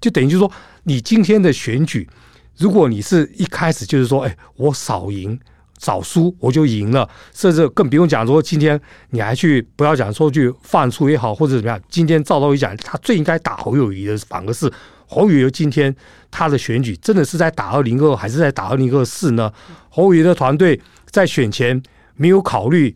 [0.00, 0.50] 就等于就是说，
[0.84, 2.08] 你今天的选举，
[2.56, 5.38] 如果你是一开始就是说，哎，我少赢
[5.78, 14.70] 少输我就赢了，甚至更不用讲说今天你还去不要讲说去犯错也好或者怎么样，今天照道理讲，他最应该打侯友宜的反而是
[15.06, 15.94] 侯友宜今天
[16.30, 19.52] 他的选举真的是在打二零二还是在打二零二四呢？
[19.88, 21.82] 侯友宜的团队在选前
[22.14, 22.94] 没有考虑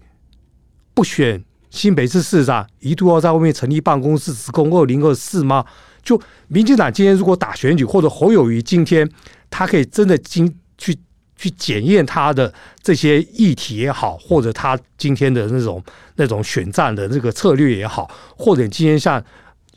[0.93, 5.65] 不选新北市市长，一度要在外面成立办公室，直攻二零二四吗？
[6.05, 9.09] 就民进党今天如果打选举，或者侯友谊今天
[9.51, 10.97] 他可以真的经去
[11.37, 15.83] 去检验他的这些议题也好，或者他今天的那种
[16.17, 19.23] 那种选战的这个策略也好，或者今天像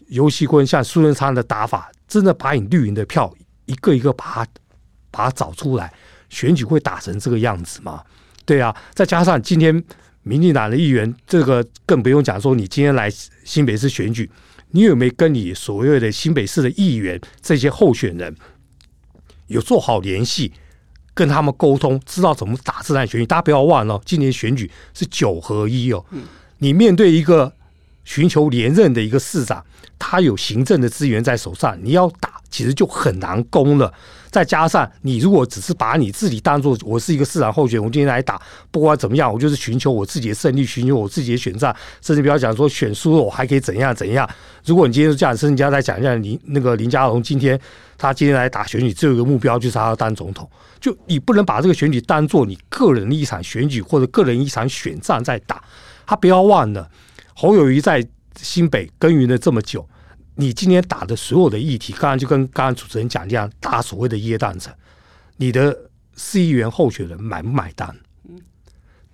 [0.08, 3.34] 游锡坤、像苏贞昌的打法，真的把你绿营的票
[3.66, 4.48] 一个一个把它
[5.10, 5.92] 把它找出来，
[6.30, 8.04] 选举会打成这个样子吗？
[8.46, 9.84] 对啊，再加上今天
[10.28, 13.10] 民进党的议员，这个更不用讲说，你今天来
[13.44, 14.30] 新北市选举。
[14.72, 18.36] 你有没有跟你所谓的新北市的议员这些候选人
[19.48, 20.52] 有做好联系，
[21.14, 23.26] 跟他们沟通，知道怎么打这场选举？
[23.26, 26.04] 大家不要忘了哦，今年选举是九合一哦。
[26.58, 27.54] 你面对一个
[28.04, 29.66] 寻求连任的一个市长，
[29.98, 33.94] 他有行政的资源在手上，你要打，其实就很难攻了。
[34.30, 44.30] 再加上你如果只是把你自己当做我是一个市长候选人，我今天来打，不管怎么样，我就是寻求我自己的胜利，寻求我自己的选战，甚至不要讲说选输了我还可以怎样怎样。
[44.66, 47.60] 如果你今天是这样，甚至人家再讲一下林那个林佳龙今天
[47.98, 50.48] 他今天来打选举，只有一个目标就是他要当总统，
[50.80, 55.64] 就你不能把这个选举当做你个人的一场选举或者个人一场选战在打。
[56.06, 56.88] 他不要忘了，
[57.34, 58.06] 侯友谊在
[58.40, 59.88] 新北耕耘了这么久。
[60.40, 64.72] 你今天打的所有的议题，刚刚就跟刚刚主持人讲这样，打所谓的耶诞城，
[65.38, 65.76] 你的
[66.16, 67.96] 市议员候选人买不买单？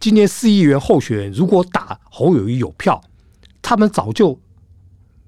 [0.01, 3.01] 今天市议员候选人如果打侯友谊有票，
[3.62, 4.38] 他们早就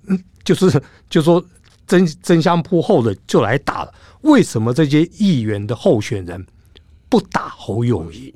[0.07, 1.43] 嗯， 就是就说
[1.87, 3.93] 争争相扑后的就来打了。
[4.23, 6.45] 为什么这些议员的候选人
[7.07, 8.35] 不打侯友谊？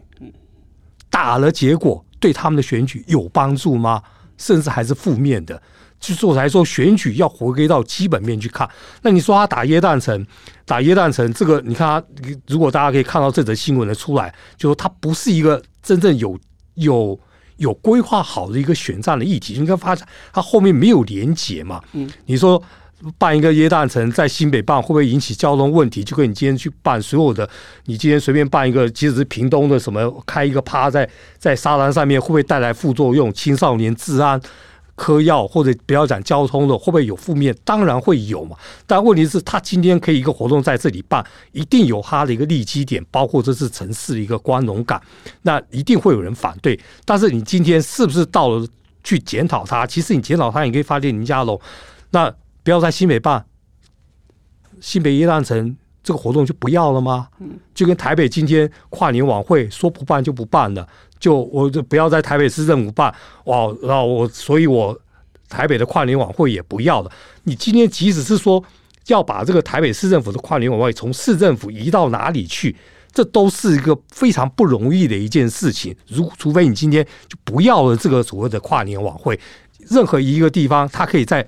[1.10, 4.02] 打了，结果对他们的选举有帮助吗？
[4.38, 5.62] 甚至还是负面的？
[6.00, 8.68] 就我才说选举要回归到基本面去看。
[9.02, 10.26] 那你说他打耶诞城，
[10.66, 12.04] 打耶诞城这个，你看他，
[12.48, 16.40] 如果大家可以看到这则新闻的出来，就说他不是一个真正有
[16.76, 17.20] 有
[17.58, 19.60] 有规划好的一个选战的议题。
[19.60, 21.82] 你看发展他后面没有连结嘛？
[21.92, 22.62] 嗯，你说
[23.18, 26.04] 办一个耶诞城在新北办会不会引起交通问题？
[26.04, 27.50] 就跟你今天去办所有的，
[27.86, 33.34] 你今天随便办一个，即使是屏东的什么开一个趴在在沙滩上面，会不会带来副作用？
[33.34, 34.40] 青少年治安？
[35.00, 37.56] 嗑药或者不要讲交通的，会不会有负面？
[37.64, 38.58] 当然会有嘛。
[38.86, 45.02] 但问题是，他今天可以一个活动在这里办，一定有他的一个利基点，包括这是城市的一个光荣感，
[45.44, 46.78] 那一定会有人反对。
[47.06, 48.68] 但是你今天是不是到了
[49.04, 49.88] 去检讨他？
[49.88, 51.60] 其实你检讨他，你可以发现林家龙，
[52.12, 52.30] 那
[52.64, 53.46] 不要在新北办，
[54.82, 57.28] 新北耶诞城这个活动就不要了吗？
[57.74, 60.88] 就跟台北今天跨年晚会说不办就不办了。
[61.20, 64.98] 就我就不要在台北市政府办哇，然后我所以，我
[65.50, 67.12] 台北的跨年晚会也不要了。
[67.44, 68.64] 你今天即使是说
[69.08, 72.74] 要把这个台北市政府的跨年晚会从市政府移到哪里去，
[73.12, 75.94] 这都是一个非常不容易的一件事情。
[76.08, 79.38] 如除非你今天就不要了这个所谓的跨年晚会，
[79.90, 81.46] 任何一个地方它可以在。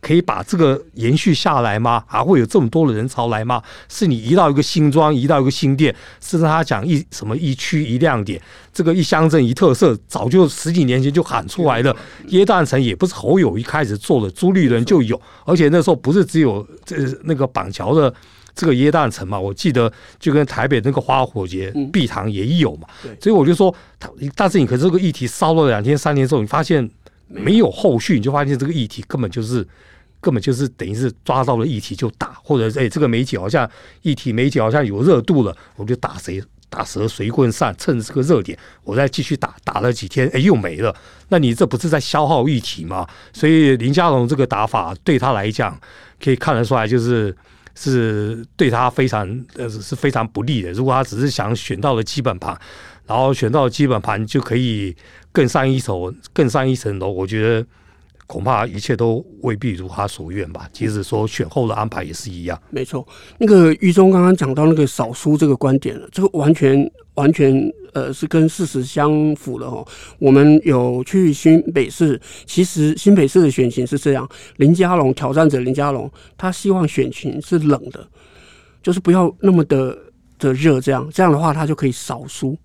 [0.00, 2.02] 可以把这个延续下来吗？
[2.06, 3.62] 还会有这么多的人潮来吗？
[3.88, 8.40] 是你移到一个新庄，移到一个新店，甚至他讲一什么一区一亮点，
[8.72, 11.94] 这个一乡镇一特色，早就十几年前就喊出来了。
[12.28, 18.12] 耶诞城也不是侯友一开始做的，朱立伦就有，而且那时候不是只有这那个板桥的
[18.54, 19.38] 这个耶诞城嘛？
[19.38, 22.86] 我记得就跟台北那个花火节碧塘也有嘛。
[23.20, 23.74] 所以我就说，
[24.36, 26.88] 但是你可是这个议题烧了两天三天之后，你发现。
[27.28, 29.66] 没有后续，你就发现这个议题根本就是，
[30.18, 40.94] 根本就是等于是抓到了议题就打，或者哎，这个媒体好像议题媒体好像有热度了，我就打谁打蛇随棍上，趁这个热点我再继续打，打了几天哎又没了，
[41.28, 43.06] 那你这不是在消耗议题吗？
[43.32, 45.78] 所以林佳龙这个打法对他来讲
[46.22, 47.36] 可以看得出来，就是
[47.74, 50.72] 是对他非常呃是非常不利的。
[50.72, 52.58] 如果他只是想选到了基本盘，
[53.06, 54.96] 然后选到基本盘就可以。
[55.38, 57.64] 更上一层，更上一层楼，我觉得
[58.26, 60.68] 恐怕一切都未必如他所愿吧。
[60.72, 62.60] 即使说选后的安排也是一样。
[62.70, 63.06] 没错，
[63.38, 69.86] 那个于中刚刚讲到那个少输这个观点了，这个完全完全呃是跟事实相符的哦。
[70.18, 78.04] 我们有去新北市，其实新北市的选情是这样：林佳龙挑战者林佳龙，他希望选情是冷的，
[78.82, 79.96] 就是不要那么的
[80.36, 82.58] 的热，这样这样的话他就可以少输。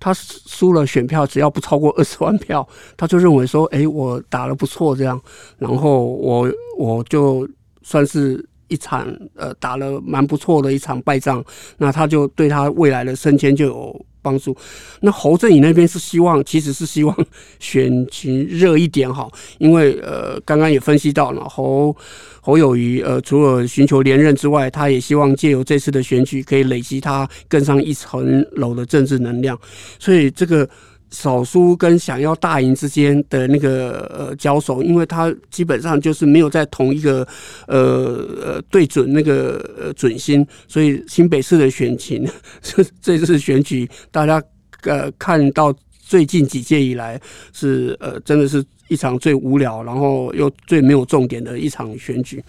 [0.00, 5.20] 他输了选票，只要不超过二十万票，他就认为说：“哎，我打得不错，这样，
[5.58, 7.48] 然后我我就
[7.82, 11.44] 算是一场呃打了蛮不错的一场败仗，
[11.76, 14.56] 那他就对他未来的升迁就有。”帮助。
[15.00, 17.16] 那侯振宇那边是希望，其实是希望
[17.58, 21.94] 选情热一点好，因为呃，刚刚也分析到了侯
[22.40, 29.58] 侯友谊呃，除了寻求连任之外，他也希望借由这次的选举，可以累积他更上一层楼的政治能量，
[29.98, 30.68] 所以这个。
[31.10, 37.26] 少输跟想要大赢之间的那个呃交手，因为他基本上就是没有在同一个
[37.66, 42.26] 呃呃对准那个呃准心，所以新北市的选情，
[42.62, 44.42] 这 这次选举大家
[44.84, 47.20] 呃看到最近几届以来
[47.52, 52.42] 是呃真的是一场最无聊，然后又最没有重点的一场选举。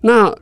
[0.00, 0.32] 那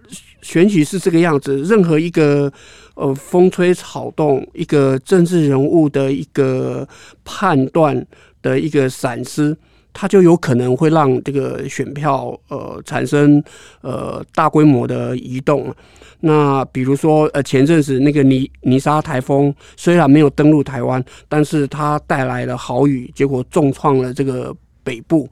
[0.42, 2.52] 选举是这个样子，任何一个。
[2.94, 6.86] 呃，风吹草动，一个政治人物的一个
[7.24, 8.06] 判断
[8.42, 9.56] 的一个闪失，
[9.94, 13.42] 它就有可能会让这个选票呃产生
[13.80, 15.74] 呃大规模的移动。
[16.20, 25.26] 那比如说呃前阵子那个尼尼沙台风虽然没有登陆台湾，但是它带来了豪雨，结果重创了这个北部。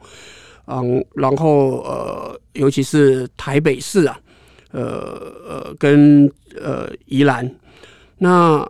[0.66, 4.18] 嗯，然后呃尤其是台北市啊。
[4.72, 6.30] 呃呃，跟
[6.60, 7.50] 呃宜兰，
[8.18, 8.66] 那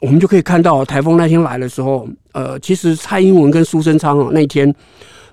[0.00, 4.72] 我们就可以看到台风那天来的时候，呃，其实蔡英文跟苏贞昌哦那天，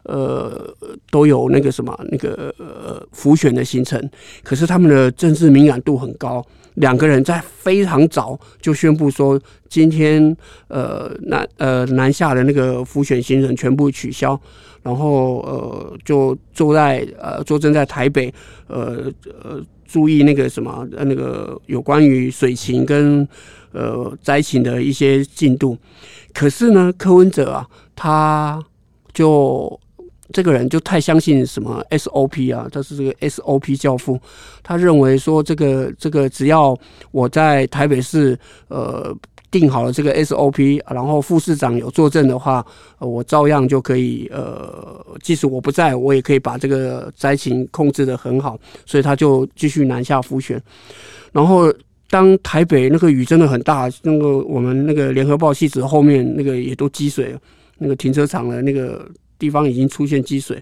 [0.03, 0.73] 呃，
[1.11, 4.09] 都有那个什么那个呃浮选的行程，
[4.43, 6.43] 可是他们的政治敏感度很高，
[6.75, 10.35] 两个人在非常早就宣布说，今天
[10.67, 14.39] 呃南呃南下的那个浮选行程全部取消，
[14.81, 18.33] 然后呃就坐在呃坐镇在台北，
[18.67, 19.11] 呃
[19.43, 19.63] 呃。
[19.87, 23.27] 注意那个什么，那个有关于水情跟
[23.71, 25.77] 呃灾情的一些进度。
[26.33, 28.61] 可是呢，柯文哲啊，他
[29.13, 29.79] 就
[30.33, 34.19] 这个人就太相信什么 SOP 啊，他是这个 SOP 教父。
[34.61, 36.77] 他认为说，这个这个只要
[37.11, 39.15] 我在台北市呃
[39.57, 42.65] 定好了这个 SOP，然后副市长有作证的话，
[42.99, 50.61] 我照样就可以，呃，即使我不在，我也可以把这个灾情控制的很好，所以他就继续南下辅选。
[51.31, 51.73] 然后
[52.09, 57.33] 当台北那个雨真的很大，那个我们那个联合报戏子后面那个也都积水，
[57.77, 59.07] 那个停车场的那个
[59.39, 60.61] 地方已经出现积水。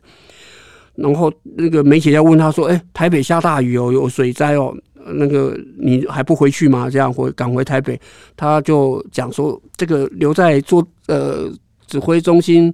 [0.95, 4.71] 然后那个媒体在问他说：“哎，台北下大雨哦，有水灾哦，
[5.05, 6.89] 那个你还不回去吗？
[6.89, 7.99] 这样回赶回台北？”
[8.35, 11.51] 他就讲说：“这个留在做呃
[11.87, 12.73] 指挥中心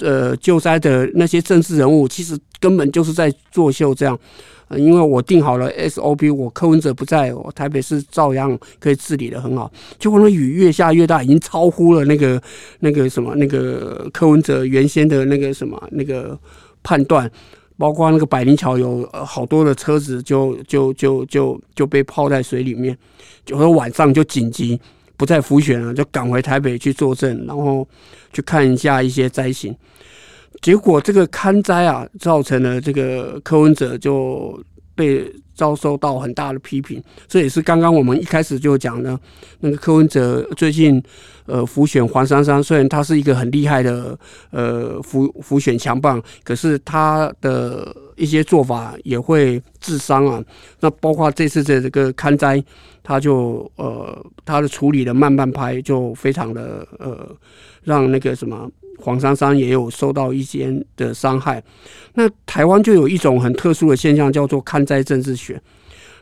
[0.00, 3.94] 呃救灾的那些政治人物，其实根本就是在作秀。
[3.94, 4.18] 这样，
[4.68, 9.70] 呃，因为我定好了 SOP，我柯文哲不在，我台北市照样可以治理得很好。
[9.98, 12.40] 结果那雨越下越大，已经超乎了那个
[12.80, 16.38] 那个什么那个柯文哲原先的那个什么那个
[16.82, 17.30] 判断。”
[17.78, 22.96] 包括那个百灵桥有好多的车子就就就就就被泡在水里面，
[23.46, 24.78] 就说晚上就紧急
[25.16, 27.86] 不再浮选了，就赶回台北去作证，然后
[28.32, 29.74] 去看一下一些灾情。
[30.60, 34.60] 结果这个勘灾啊，造成了这个柯文哲就
[34.98, 37.02] 被遭受到很大的批评。
[37.26, 39.18] 这也是刚刚我们一开始就讲的，
[39.60, 41.00] 那个柯文哲最近。
[41.50, 44.14] 呃，辅选黄珊珊，虽然他是一个很厉害的
[44.50, 50.44] 呃辅辅选强棒，可是他的一些做法也会致伤啊。
[50.80, 52.62] 那包括这次的这个勘灾，
[53.02, 57.26] 他就呃他的处理的慢半拍，就非常的呃
[57.82, 61.62] 让那个什么黄珊珊也有受到一些的伤害。
[62.14, 65.60] 那台湾就有一种很特殊的现象，叫做看灾政治学。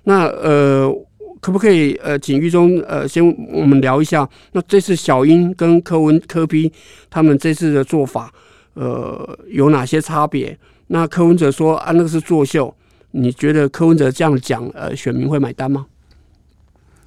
[0.05, 0.93] 那呃。
[1.39, 4.29] 可不可以呃，请育忠呃，先我们聊一下。
[4.53, 6.73] 那这次小英跟柯文柯 P
[7.09, 8.33] 他们这次的做法，
[8.75, 10.59] 呃，有哪些差别？
[10.89, 12.75] 那柯文哲说啊，那个是作秀。
[13.13, 15.87] 你觉得柯文哲这样讲，呃，选民会买单吗？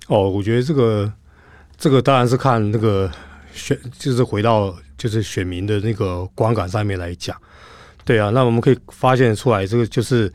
[0.08, 1.12] 哦，我觉得这个
[1.76, 3.12] 这个当然是看那个
[3.54, 7.36] 选，就是回到就是选民的那个观感上面来讲。
[8.06, 10.32] 对啊，那我们可以发现出来，这个就是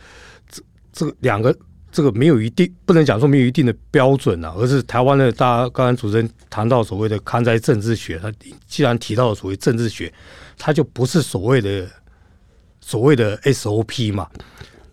[0.49, 0.62] 这
[0.93, 1.57] 这两个。
[1.97, 8.33] 这个没有一定，不能讲说没有一定的标准啊，而是台湾的大家刚才主持人谈到所谓的康灾政治学，他
[8.67, 10.12] 既然提到了所谓政治学，
[10.59, 11.89] 它就不是所谓的
[12.81, 14.29] 所谓的 SOP 嘛。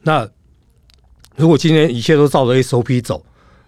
[0.04, 0.30] 那
[1.36, 3.26] 如果今天一切都照着 SOP 走，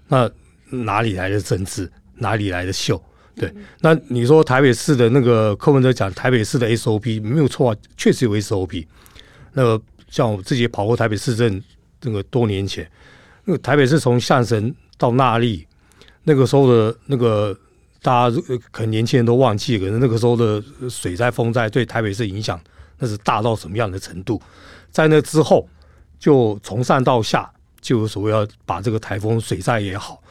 [0.07, 0.29] 那
[0.69, 1.91] 哪里来的政治？
[2.13, 3.03] 哪里来的秀？
[3.35, 8.85] 对，那你说台北市的那个柯文哲讲台北市的 SOP 没有错啊，确实有 SOP。
[9.53, 11.61] 那个像我自己跑过台北市政，
[12.01, 12.89] 那个多年前。
[13.45, 15.67] 那个台北是从象神到纳利，
[16.23, 17.53] 那个时候的那个
[18.01, 18.37] 大家
[18.71, 22.57] 可能年轻人都忘记，可能那个时候的水灾风灾对台北市影响
[22.99, 24.41] 那是大到什么样的程度？
[24.91, 25.67] 在那之后，
[26.17, 30.22] 就从上到下就有所谓要把这个台风水灾也好，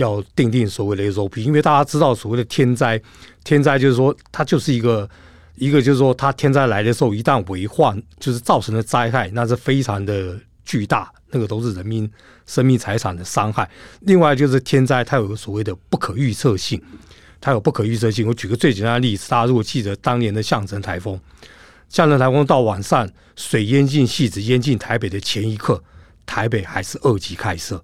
[0.00, 3.00] 要定定所谓的 SOP，因为大家知道所谓的天灾，
[3.44, 5.08] 天灾就是说它就是一个
[5.56, 11.10] 一个就是说它天灾来的时候一旦为患，就是造成的灾害那是非常的巨大。
[11.32, 12.10] 那个都是人民
[12.44, 13.70] 生命财产的伤害。
[14.00, 16.82] 另外就是天灾，它有个所谓的不可预测性，
[17.40, 18.26] 它有不可预测性。
[18.26, 21.20] 我举个最简单的例子，大家如果记得当年的象征台风，
[21.88, 25.80] 象征台风到晚上水淹进戏子、淹进台北的前一刻，
[26.26, 27.80] 台北还是二级开设。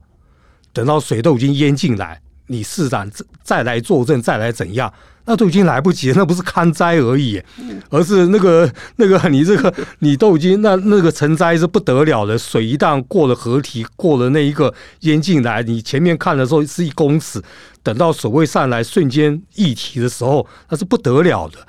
[0.77, 3.11] 等到水都已经淹进来，你市长
[3.43, 4.93] 再来作证，再来怎样？
[5.25, 7.43] 那都已经来不及了，那不是勘灾而已，
[7.89, 17.43] 而是那个那个你这个你都已经那那个成灾是不得了的，水一旦过了河堤，过了那一个淹进来，你前面看的时候是一公尺，
[17.83, 21.67] 等到水位上来瞬间溢堤的时候，那是不得了的。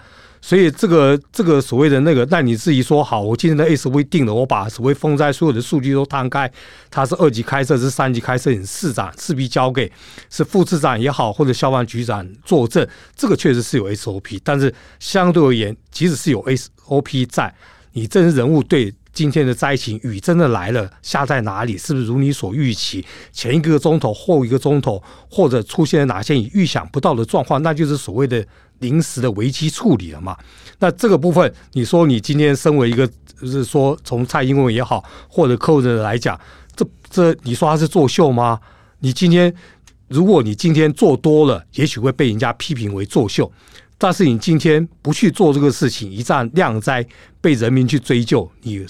[0.48, 6.50] 所以这个这个所谓的那个，那你自己说好，我今天的 SOP 定了，我把所谓风灾所有的数据都摊开，
[6.90, 9.92] 它是二级开设，是三级开设，你市长势必交给
[10.30, 17.54] 是副市长也好，或者消防局长作证，这个确实是有 SOP，但是相对而言，即使是有 SOP 在，
[17.92, 28.48] 你政治人物对今天的灾情，雨真的来了，下在哪里，是不是如你所预期，前一个钟头后一个钟头，或者出现了哪些你预想不到的状况，那就是所谓的。
[28.80, 30.38] 临时的危机处理了嘛？
[30.80, 33.08] 那这个部分，你说你今天身为一个，
[33.40, 36.40] 就是说从蔡英文也好，或者柯文哲来讲，
[36.76, 38.60] 这这你说他是作秀吗？
[39.00, 39.52] 你今天
[40.08, 43.52] 如果你今天做多了，也许会被人家批评为作秀，
[43.98, 47.04] 但是你今天不去做这个事情，一旦量灾
[47.42, 48.86] 被人民去追究，你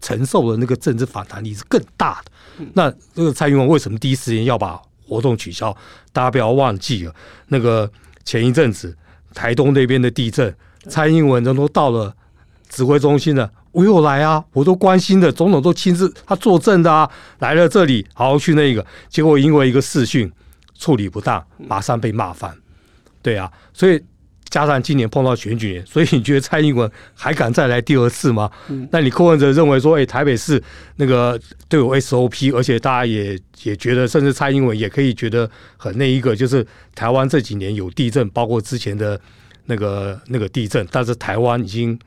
[0.00, 2.64] 承受的那个政治反弹力是更大的。
[2.74, 5.72] 那这个蔡英文为什么第一时间要把活动取消？
[6.12, 7.14] 大家不要忘记了，
[7.46, 7.88] 那个
[8.24, 8.96] 前一阵子。
[9.34, 10.54] 台东那边的地震，
[10.88, 12.14] 蔡英文人都到了
[12.68, 20.30] 指挥中心了，我又来啊，我都关心的，总统都亲自他作证的啊，来了这里，好好去那个，结果因为一个视讯
[20.78, 22.54] 处理不当，马上被骂翻。
[23.22, 24.02] 对啊，所以。
[24.52, 28.50] 加上今年碰到选举年， 所以你觉得蔡英文还敢再来第二次吗？
[28.68, 30.62] 嗯、那你柯文哲认为说，哎、欸，台北市
[30.96, 31.40] 那个
[31.70, 39.18] 都有 SOP，而且大家也也觉得，甚至蔡英文也可以觉得很那一个，就是台湾这几年有地震，包括之前的
[39.64, 41.98] 那个那个地震，但是台湾已经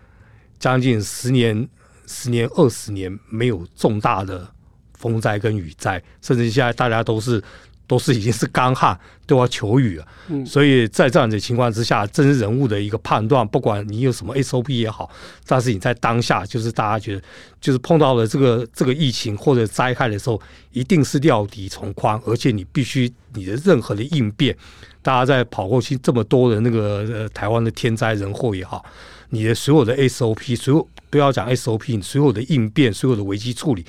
[0.59, 1.67] 将近十年、
[2.05, 4.47] 十年、二十年没有重大的
[4.93, 7.41] 风灾跟雨灾，甚至现在大家都是。
[7.87, 10.07] 都是已经是干旱，都要求雨了。
[10.27, 15.09] 嗯，所以在这样的情况之下，政治人物的一个判断，不管你有什么 SOP 也好，
[15.45, 17.21] 但是你在当下，就是大家觉得，
[17.61, 24.55] 就是碰到了这个这个疫情或者灾害的时候，一定是料敌从宽，而且你必须你的任何的应变，
[25.01, 28.83] 大家在跑过去这么多的那个呃台湾的天灾人祸也好，
[29.29, 33.85] 你的所有的 SOP，所有不要讲 SOP，你所有的应变，所有的危机处理，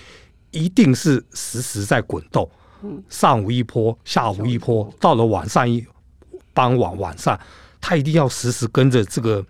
[0.51, 2.49] 一定是实时在滚动。
[3.09, 5.85] 上午一波，下午一波，到了晚上一
[6.53, 7.39] 傍晚晚上，
[7.81, 9.45] 他一定要时时跟着这个，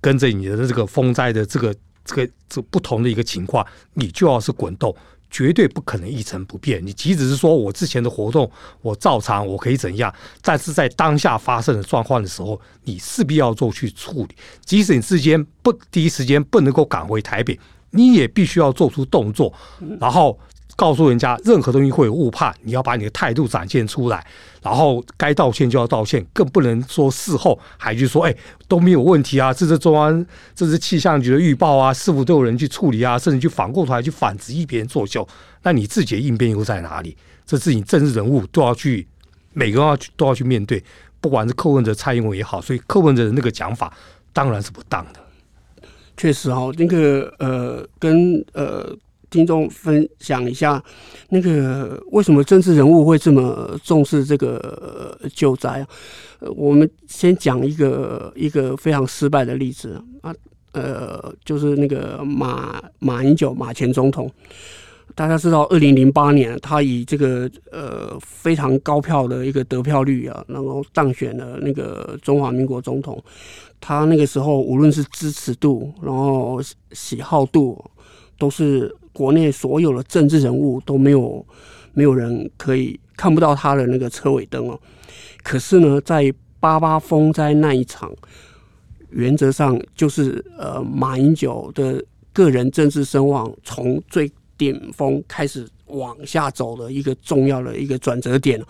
[0.00, 1.74] 跟着你的这个风灾的这个
[2.04, 4.94] 这个这不同的一个情况，你就要是滚动，
[5.30, 6.84] 绝对不可能一成不变。
[6.84, 8.50] 你即使是说我之前的活动
[8.82, 14.36] 我照常我可以怎样，但是在当下发生的状况的时候，你势必要做去处理。
[14.64, 17.58] 即使你之间不第一时间不能够赶回台北，
[17.90, 19.52] 你也必须要做出动作，
[19.98, 20.38] 然后。
[20.80, 24.26] 告诉人家，任何东西会有误判，你要把你的态度展现出来，
[24.62, 28.34] 然后该道歉就要道歉，更不能说事后还去说，哎，
[28.66, 30.26] 都没有问题啊，这是中央，
[30.56, 35.28] 这是气象局的预报啊，是否都有人去处理啊，甚至去反过头来去反质疑别人作秀，
[35.64, 37.14] 那你自己的应变又在哪里？
[37.44, 39.06] 这是你政治人物都要去，
[39.52, 40.82] 每个人要去都要去面对，
[41.20, 43.92] 不管是柯文哲、蔡英文也好，所以柯文哲的那个讲法
[44.32, 45.20] 当然是不当的。
[46.16, 48.96] 确实哈，那个呃，跟呃。
[49.30, 50.82] 听众分享一下，
[51.28, 55.88] 那个为什么政治人物会这么重视这个救灾啊？
[56.56, 60.34] 我们先讲一个一个非常失败的例子啊，
[60.72, 64.30] 呃，就是那个马马英九马前总统，
[65.14, 73.22] 大家知道，二零零八年他以这个呃非常高票的一个得票率啊，然后当选了那个中华民国总统。
[73.82, 76.60] 他那个时候无论是支持度，然后
[76.92, 77.82] 喜好度，
[78.40, 78.92] 都是。
[79.12, 81.44] 国内所有的政治人物都没有
[81.92, 84.80] 没有人可以看不到他的那个车尾灯哦。
[85.42, 88.10] 可是呢，在八八风灾那一场，
[89.10, 98.62] 原则上就是呃马英九的个人政治声望从最顶峰开始往下走的一个重要的一个转折点。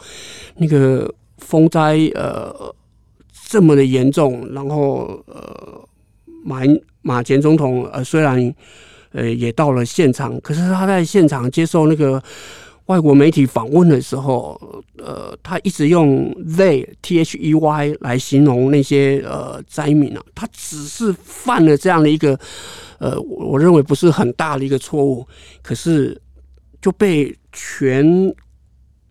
[0.57, 2.75] 那个风灾呃
[3.47, 5.87] 这么的严重，然后呃
[6.43, 6.63] 马
[7.03, 8.53] 马前总统呃虽然。
[9.13, 12.23] 呃，也到了现场，可是他在现场接受那个
[12.87, 14.61] 外国媒体访问的时候，
[14.99, 22.39] 呃，他一直用 they t h e y 来形容那些呃灾民啊，他只是犯了这样的一个
[22.99, 25.27] 呃，我认为不是很大的一个错误，
[25.63, 26.21] 可是
[26.81, 28.35] 就被全。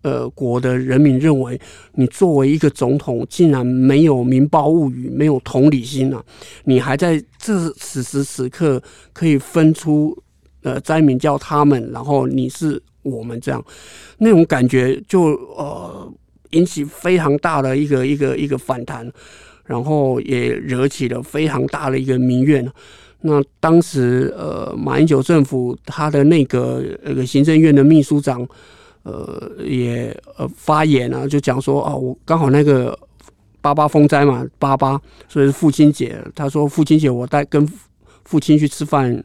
[0.02, 1.60] 呃，国的人民认为
[1.95, 6.24] 你作为一个总统，竟然没有民胞物与，没有同理心啊！
[6.64, 8.82] 你还在这此时此刻
[9.12, 10.18] 可以分出
[10.64, 13.62] 呃灾民叫他们，然后你是我们这样，
[14.20, 16.10] 那种感觉就呃
[16.52, 19.12] 引起非常大的一个一个一个反弹，
[19.66, 22.66] 然后也惹起了非常大的一个民怨。
[23.20, 28.47] 那当时呃马英九政府他的那个那个行政院的秘书长。
[29.10, 32.95] 呃，也呃发言啊，就讲说啊，我刚好那个
[33.60, 36.24] 八八风灾嘛，八八，所以父亲节。
[36.36, 37.68] 他说父亲节我带跟
[38.26, 39.24] 父亲去吃饭，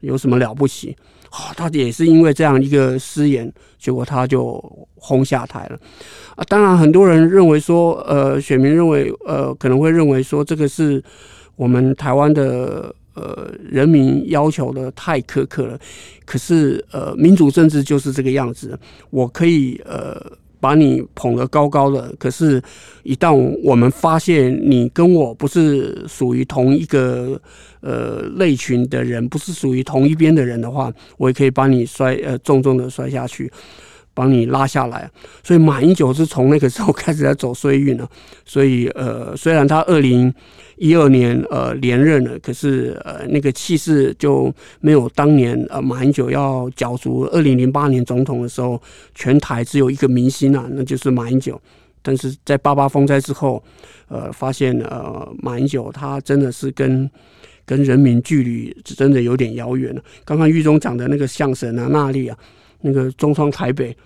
[0.00, 0.96] 有什么了不起？
[1.28, 4.58] 好，他也是因为这样一个失言，结果他就
[4.94, 5.78] 轰下台了。
[6.36, 11.02] 啊，当然很多人认为说，呃，选民认为，呃，可能会认为说，这个是
[11.56, 12.94] 我们台湾的。
[13.16, 15.78] 呃，人民要求的太苛刻了，
[16.24, 18.78] 可是呃，民主政治就是这个样子。
[19.10, 20.20] 我可以呃
[20.60, 22.60] 把你捧得高高的，可是，
[23.02, 27.40] 一旦我们发现你跟我不是属于同一个
[27.80, 33.52] 呃类群的人，不是属于同一边的人的话，我也可以把你摔呃重重的摔下去，
[34.16, 35.08] 帮你拉下来。
[35.44, 38.10] 所以马英九是从那个时候开始在走衰运了。
[38.44, 40.34] 所以呃，虽然他二零。
[40.78, 48.78] 一二年，呃，连任了，可是，呃，那个气势就没有当年，呃，马英九要角逐二零零八年总统的时候，
[49.14, 51.58] 全台只有一个明星啊，那就是马英九。
[52.02, 53.64] 但是在八八风灾之后，
[54.08, 57.10] 呃，发现，呃，马英九他真的是跟
[57.64, 60.02] 跟人民距离真的有点遥远了。
[60.26, 62.36] 刚刚玉中讲的那个相声啊，那里啊，
[62.86, 63.96] 那个中创台北。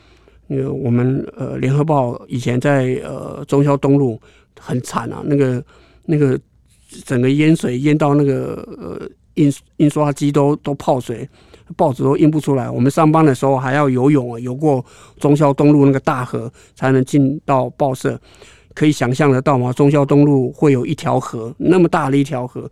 [0.53, 4.21] 那个我们呃，联合报以前在呃忠孝东路
[4.59, 5.65] 很惨啊，那个
[6.07, 6.37] 那个
[7.05, 11.29] 整个淹水淹到那个呃印印刷机都都泡水，
[11.77, 12.69] 报纸都印不出来。
[12.69, 14.85] 我们上班的时候还要游泳啊，游过
[15.21, 18.21] 忠孝东路那个大河才能进到报社。
[18.75, 19.73] 可以想象得到吗？
[19.73, 22.69] 忠孝东路会有一条河，那么大的一条河。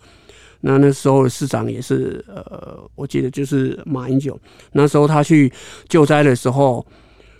[0.60, 4.38] 那那时候市长也是呃，我记得就是马英九。
[4.72, 5.52] 那时候他去
[5.88, 6.84] 救灾的时候，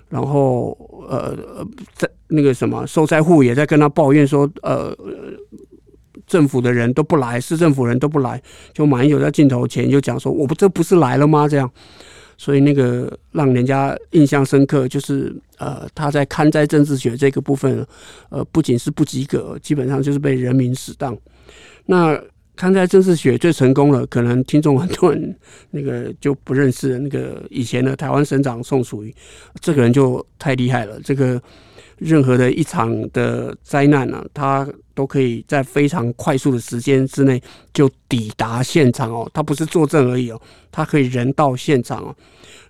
[0.09, 0.77] 然后
[1.09, 1.37] 呃，
[1.95, 4.97] 在那个什么受灾户也在跟他抱怨说，呃，
[6.27, 8.41] 政府的人都不来，市政府人都不来。
[8.73, 11.71] 就马英九在镜头前就讲说：“我不这不是来了吗？”这样。
[12.41, 17.85] 所以那个让人家印象深刻，就是呃，他在看灾政治学这个部分，
[18.29, 21.19] 呃，不仅是不及格，基本上就是被人民死当。
[21.87, 22.16] 那
[22.59, 25.33] 看在政治学最成功了，可能听众很多人
[25.71, 29.15] 那个就不认识那个以前的台湾省长宋楚瑜，
[29.61, 30.99] 这个人就太厉害了。
[31.05, 31.41] 这个
[31.99, 37.41] 任何的一场的灾难呢、他都可以在非常快速的时间之内
[37.73, 40.41] 就抵达现场哦，他不是坐镇而已哦。
[40.71, 42.15] 他可以人到现场哦，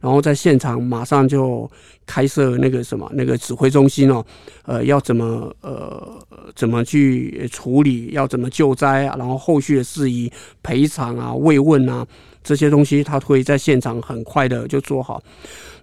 [0.00, 1.70] 然后在现场马上就
[2.06, 4.24] 开设那个什么那个指挥中心哦，
[4.64, 6.18] 呃，要怎么呃
[6.54, 10.30] 怎么去处理，要怎么救灾啊，然后后续的事宜
[10.62, 12.06] 赔偿啊、慰问啊
[12.42, 15.22] 这些东西，他会在现场很快的就做好。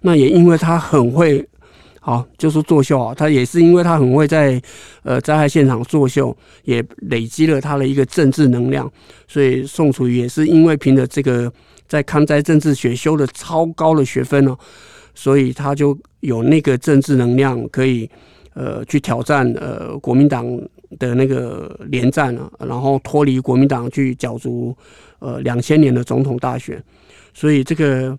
[0.02, 1.44] 那也因为他很会，
[2.06, 4.62] 好就是作秀啊，他也是因为他很会在
[5.02, 8.88] 呃灾害现场作秀，也累积了他的一个政治能量，
[9.26, 11.52] 所以宋楚瑜也是因为凭着这个。
[11.88, 14.58] 在抗灾政治学修的超高的学分哦，
[15.14, 18.10] 所以他就有那个政治能量，可以
[18.54, 20.44] 呃去挑战呃国民党
[20.98, 24.76] 的那个连战啊，然后脱离国民党去角逐
[25.20, 26.82] 呃两千年的总统大选，
[27.32, 28.18] 所以这个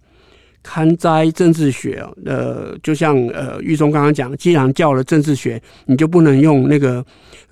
[0.67, 7.05] 勘灾政治学，呃，就像呃玉忠刚刚讲，既然叫了政治学，你就不能用那个。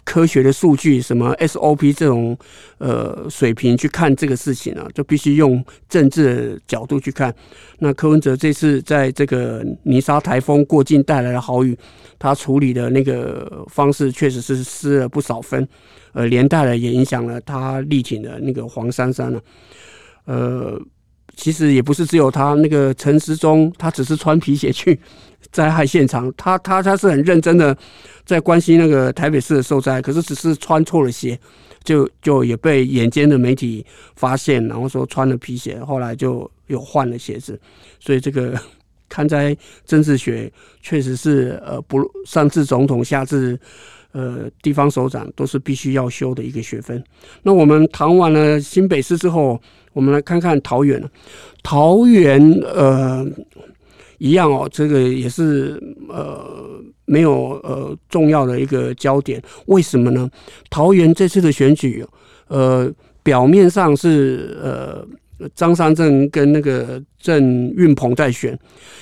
[0.08, 2.38] 科学的数据，什么 SOP 这种
[2.78, 7.34] 呃水平去看这个事情啊，就必须用政治的角度去看。
[7.80, 11.76] 那柯文哲这次在这个泥沙台风过境带来的豪雨，
[12.20, 15.68] 他处理的那个方式确实是失了不少分，
[16.14, 19.42] 呃，连带的也影响了他力挺的那个黄珊珊了。
[20.26, 20.80] 呃，
[21.36, 25.00] 其实也不是只有他，那个陈时中，他只是穿皮鞋去。
[25.52, 27.78] 灾害现场，他他他是很认真的
[28.26, 31.40] 在关心那个台北市的受灾，可是只是穿错了鞋，
[31.82, 37.58] 就就也被眼尖的媒体发现，然后说穿了皮鞋，后来就又换了鞋子，
[38.02, 38.60] 所以这个
[39.08, 39.56] 看在
[39.86, 43.58] 政治学确实是呃不上至总统下至
[44.16, 47.04] 呃地方首长都是必须要修的一个学分。
[47.44, 49.62] 那我们谈完了新北市之后，
[49.92, 51.04] 我们来看看桃园，
[51.62, 53.28] 桃园呃。
[54.18, 60.32] 一样哦，这个也是呃没有呃重要的一个焦点，为什么呢？
[60.70, 62.04] 桃园这次的选举，
[62.48, 62.90] 呃，
[63.22, 65.06] 表面上是呃
[65.54, 68.58] 张善政跟那个郑运鹏在选，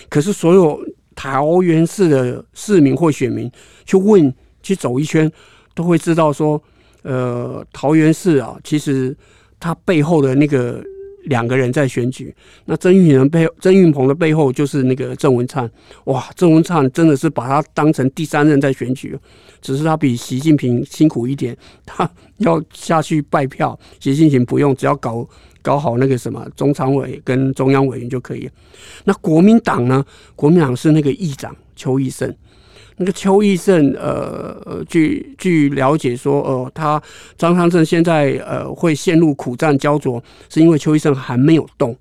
[0.09, 0.83] 可是所有
[1.13, 3.49] 桃园市的市民或选民
[3.85, 4.33] 去问
[4.63, 5.31] 去走一圈，
[5.75, 6.59] 都会知道说，
[7.03, 9.15] 呃，桃园市啊，其实
[9.59, 10.83] 他背后的那个。
[11.27, 12.35] 两个人在选举，
[12.65, 15.71] 那曾运人背曾运鹏的背后就是那个郑文灿，
[16.03, 19.17] 哇，郑文灿真的是把他当成第三任在选举，
[19.61, 21.55] 只是他比习近平辛苦一点，
[21.85, 25.25] 他要下去拜票，习近平不用，只要搞
[25.61, 28.51] 搞好那个什么中常委跟中央委员就可以了。
[29.05, 30.05] 那国民党呢？
[30.35, 32.35] 国民党是那个议长邱奕胜。
[32.97, 37.01] 那个邱奕胜，呃，据据了解说，呃，他
[37.37, 41.95] 张昌正现在呃会陷入苦战焦灼，是因为邱奕胜还没有动。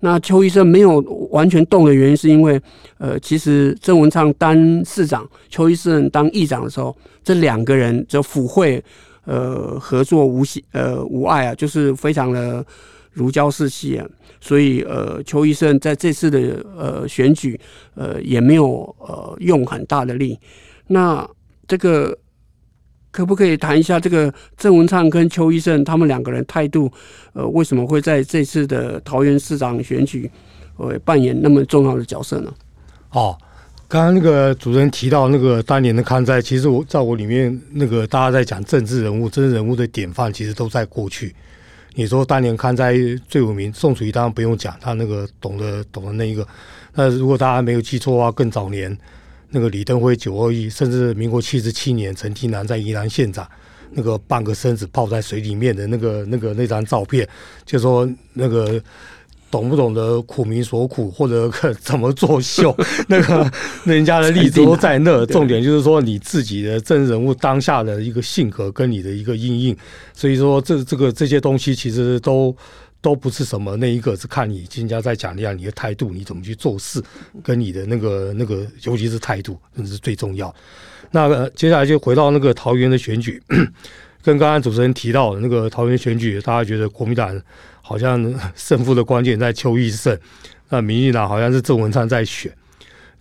[0.00, 2.60] 那邱奕胜没有完全动的原因，是因为
[2.98, 8.80] 呃，其实郑文灿当市长，邱奕胜当议长的时候，这两个人就府会
[9.24, 12.64] 呃合作无隙呃无碍啊，就是非常的
[13.18, 14.06] 如胶似漆啊。
[14.40, 17.58] 所以，呃，邱医生在这次的呃选举，
[17.96, 20.38] 呃，也没有呃用很大的力。
[20.86, 21.28] 那
[21.66, 22.16] 这个
[23.10, 26.88] 可不可以谈一下这个郑文灿跟邱医生他们两个人态度？
[27.32, 30.30] 呃，为什么会在这次的桃园市长选举，
[30.76, 32.54] 呃，扮演那么重要的角色呢？
[33.10, 33.36] 哦，
[33.88, 41.34] 刚刚那个主持人提到那个当年的抗战，其实我在我里面那个大家在讲政治人物、政治人物的典范，其实都在过去。
[41.98, 42.94] 你说当年勘灾
[43.28, 46.46] 最有名，宋楚瑜当然不用讲，他那个懂得懂得那一个。
[46.94, 48.96] 那如果大家没有记错的话，更早年
[49.50, 53.44] 那个李登辉九二一，甚至民国七十七年陈庭南在宜兰县长，
[53.90, 57.28] 那个半个身子泡在水里面的那个那个那张照片，
[57.66, 58.80] 就说那个
[59.50, 62.76] 懂不懂得苦民所苦，或者 怎么作秀，
[63.08, 63.50] 那个
[63.84, 65.24] 人家的例子都在那。
[65.26, 69.76] 重点就是说你自己的政治人物当下的一个性格跟你的一个阴影，
[70.12, 72.54] 所以说这这个这些东西其实都
[73.00, 77.02] 都不是什么那一个，是看你人家在讲一下你的态度，你怎么去做事，
[77.42, 80.54] 跟你的那个那个，尤其是态度，那是最重要。
[81.10, 83.42] 那接下来就回到那个桃园的选举，
[84.22, 87.40] 跟刚刚主持人提到的那个桃园选举，大家觉得国民党。
[87.88, 88.22] 好像
[88.54, 90.14] 胜负的关键在邱奕胜，
[90.68, 92.52] 那民进党好像是郑文灿在选。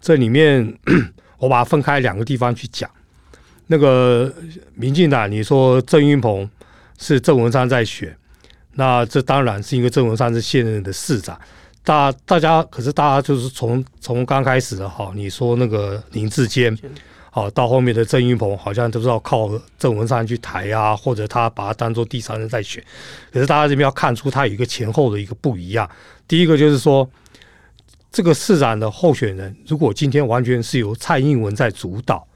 [0.02, 0.78] 这里面
[1.40, 2.90] 我把它分开两个地方去讲。
[3.68, 4.34] 那个
[4.76, 6.50] 民进党，你说郑运鹏
[6.98, 8.14] 是郑文灿在选，
[8.74, 11.40] 那这当然是因为郑文灿是现任的市长。
[11.86, 16.78] 大大家可是大家就是从从刚开始的哈，你说那个林志坚。
[17.38, 22.84] 好，到后面的郑云鹏好像都是要靠郑文灿去抬啊，或者他把他当做第三人在选。
[23.32, 25.88] 可是大家这边要看出他有一个前后的一个不一样。
[26.28, 27.08] 第一个就是说，
[28.12, 32.28] 这个市长的候选人如果今天完全是由蔡英文在主导，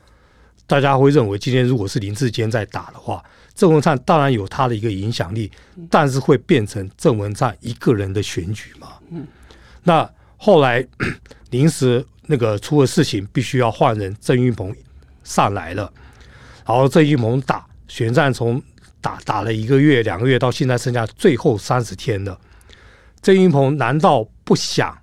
[0.67, 3.23] 大家会认为今天如果是林志坚在打的话，
[3.55, 5.51] 郑文灿当然有他的一个影响力，
[5.89, 8.89] 但是会变成郑文灿一个人的选举嘛？
[9.09, 9.25] 嗯。
[9.81, 10.85] 那后来
[11.49, 14.71] 临时那个出了事情，必须要换人，郑云鹏。
[15.24, 15.91] 上来了，
[16.65, 18.61] 然后郑云鹏打选战，从
[18.99, 22.39] 打打了一个月、两个月，到现在剩下最后三十天了。
[23.22, 24.97] 郑云鹏难道不想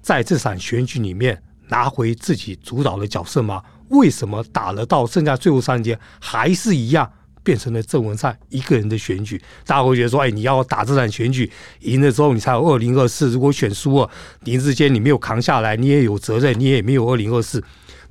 [0.00, 3.62] 在这场选举里面拿回自己主导的角色吗？
[3.88, 7.10] 为什么打了到剩下最后三天，还是一样
[7.42, 9.40] 变成了郑文灿一个人的选举？
[9.66, 13.30] 大家会觉得说：“哎，你要打这场选举，赢了之后你才有二零二四。
[13.30, 14.10] 如果选输了，
[14.44, 17.62] 林智坚你没有扛下来，你也有责任，你也没有二零二四。”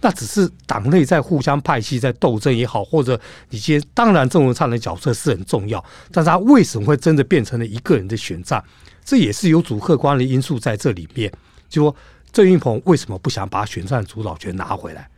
[0.04, 3.18] 那只是党内在互相派系在斗争也好，或者
[3.50, 8.62] 你今天当然郑文灿的角色是很重要，但是他为什么会真的变成了一个人的选战？
[9.06, 11.32] 这也是有主客观的因素在这里面。
[11.70, 11.96] 就说
[12.34, 15.10] 郑运鹏为什么不想把选战主导权拿回来？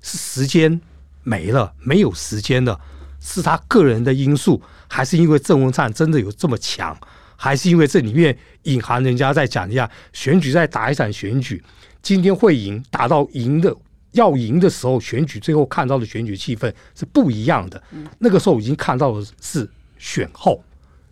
[0.00, 0.80] 是时间
[1.22, 2.76] 没了，没有时间了，
[3.20, 6.98] 是他个人的因素，还是因为郑文灿真的有这么强？
[7.36, 11.62] 还是因为这里面隐含人家在讲一下选举，在打一场选举，
[12.02, 13.72] 今天会赢，打到赢的。
[14.12, 17.82] 要赢的时候，选举最后看到的选举气氛是不一样的。
[18.18, 20.62] 那个时候已经看到的是选后，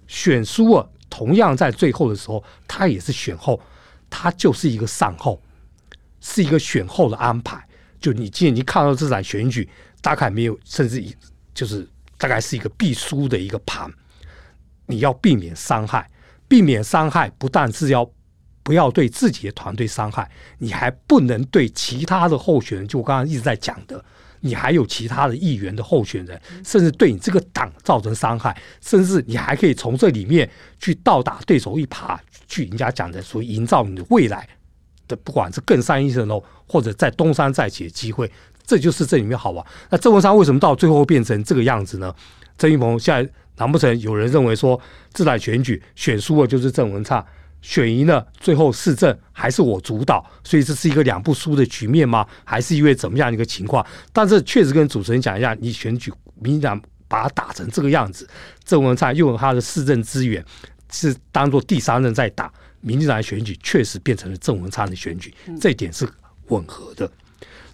[0.07, 3.61] 选输了，同样在最后的时候，他也是选后，
[4.09, 5.41] 他就是一个善后，
[6.21, 7.67] 是一个选后的安排。
[8.01, 9.69] 就你既然已经看到这场选举，
[10.01, 11.05] 大概没有，甚至
[11.53, 11.87] 就是
[12.17, 13.91] 大概是一个必输的一个盘。
[14.87, 16.11] 你要避免伤害，
[16.49, 18.11] 避免伤害，不但是要。
[18.71, 24.01] 不要对自己的团队伤害，你还不能对其他的候选人，就我刚刚一直在讲的，
[24.43, 30.49] 你还有其他的议员的候选人，甚至对你这个党造成伤害，甚至你还可以从这里面
[30.79, 32.17] 去倒打对手一耙，
[32.47, 34.49] 去人家讲的，所以营造你的未来
[35.09, 38.31] 的，不管是更上一层楼，或者在东山再起的机会，
[38.65, 39.67] 这就是这里面好玩。
[39.89, 42.15] 那郑文山为什么到最后变成这个样子呢？
[42.57, 44.81] 郑运鹏现在难不成有人认为说，
[45.13, 47.27] 这场选举选输了就是郑文灿？
[47.63, 52.27] 选赢了，最后市政还是我主导，所以这是一个两不输的局面吗？
[52.45, 53.85] 还是因为怎么样的一个情况？
[54.13, 58.29] 但是确实跟主持人讲一下，你选举民进党把它打成这个样子，
[58.65, 60.45] 郑文灿用他的市政资源
[60.91, 66.09] 是当做第三任在打，民进党的选举确实变成了郑文灿的选举，这一点是
[66.49, 67.11] 吻合的。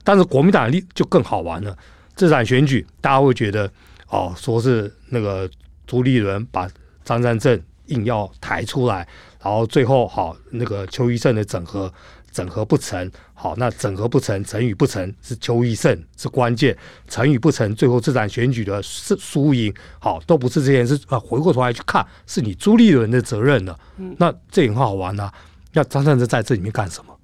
[0.03, 1.77] 但是国民党的就更好玩了，
[2.15, 3.71] 这场选举大家会觉得
[4.09, 5.49] 哦，说是那个
[5.87, 6.69] 朱立伦把
[7.05, 9.07] 张善政硬要抬出来。
[9.47, 11.93] 然后最后好，那个邱医胜的整合
[12.33, 16.77] 整合不成，好，那整合不成，成与不成是邱医胜是关键，
[17.07, 21.17] 成与不成，最后这场选举的输输赢，好都不是这件事啊。
[21.17, 23.79] 回过头来去看，是你朱立伦的责任了。
[24.19, 25.33] 那这也很好玩啊。
[25.75, 27.17] 那张善政在这里面干什么？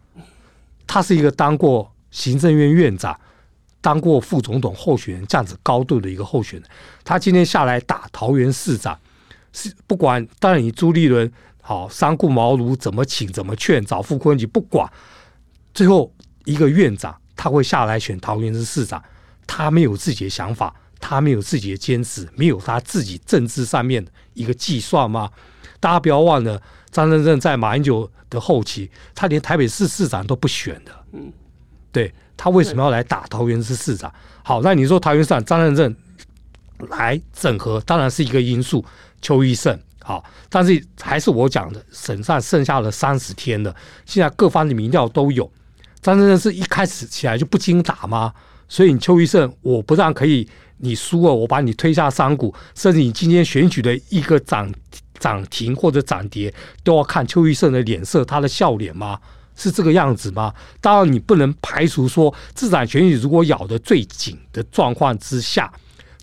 [0.87, 3.19] 他是一个当过行政院院长、
[3.81, 6.69] 当过副总统候选人这样子高度的一个候选人，
[7.03, 8.97] 他今天下来打桃园市长，
[9.53, 11.29] 是不管当然你朱立伦。
[11.65, 14.91] 好，三顾茅庐，怎么请，怎么劝，找傅昆萁不管，
[15.73, 16.13] 最后
[16.45, 19.01] 一个院长他会下来选桃园市市长，
[19.47, 25.31] 他没有自己的想法，他没有自己的坚持，没有他自己政治上面的一个计算吗？
[25.79, 26.61] 大家不要忘了，
[26.91, 31.33] 张善政在马英九的后期，他连台北市市长都不选的，嗯，
[31.93, 34.13] 对，他为什么要来打桃园市市长？
[34.43, 35.97] 好，那你说桃园市长张善政
[36.91, 38.85] 来整合，当然是一个因素，
[39.21, 39.79] 邱奕胜。
[40.05, 43.75] 好，但是还是我讲的，省上剩下了三十天了。
[44.05, 45.51] 现在各方的民调都有，
[46.01, 48.33] 张善政是一开始起来就不经打吗？
[48.69, 50.49] 所以你邱奕胜，我不但可以
[50.79, 54.73] 你输了，我把你推下山谷，甚至你今天选举的一个涨
[55.19, 59.21] 涨停或者涨跌都要看邱奕胜的脸色，他的笑脸吗？
[59.55, 60.53] 是这个样子吗？
[60.81, 65.71] 当然，你不能排除说这场选举如果咬得最紧的状况之下，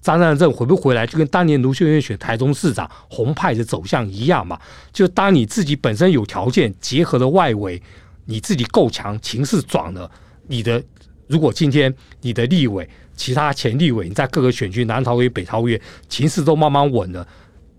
[0.01, 4.59] 张善政回不回来，就跟当年卢秀燕选台中市长红派的走向一样嘛。
[4.91, 7.81] 就当你自己本身有条件，结合了外围，
[8.25, 10.09] 你自己够强，情势转了，
[10.47, 10.83] 你的
[11.27, 17.27] 如果今天你的立委、其他前立委，你在各个选区南桃园、北桃园，情势都慢慢稳了，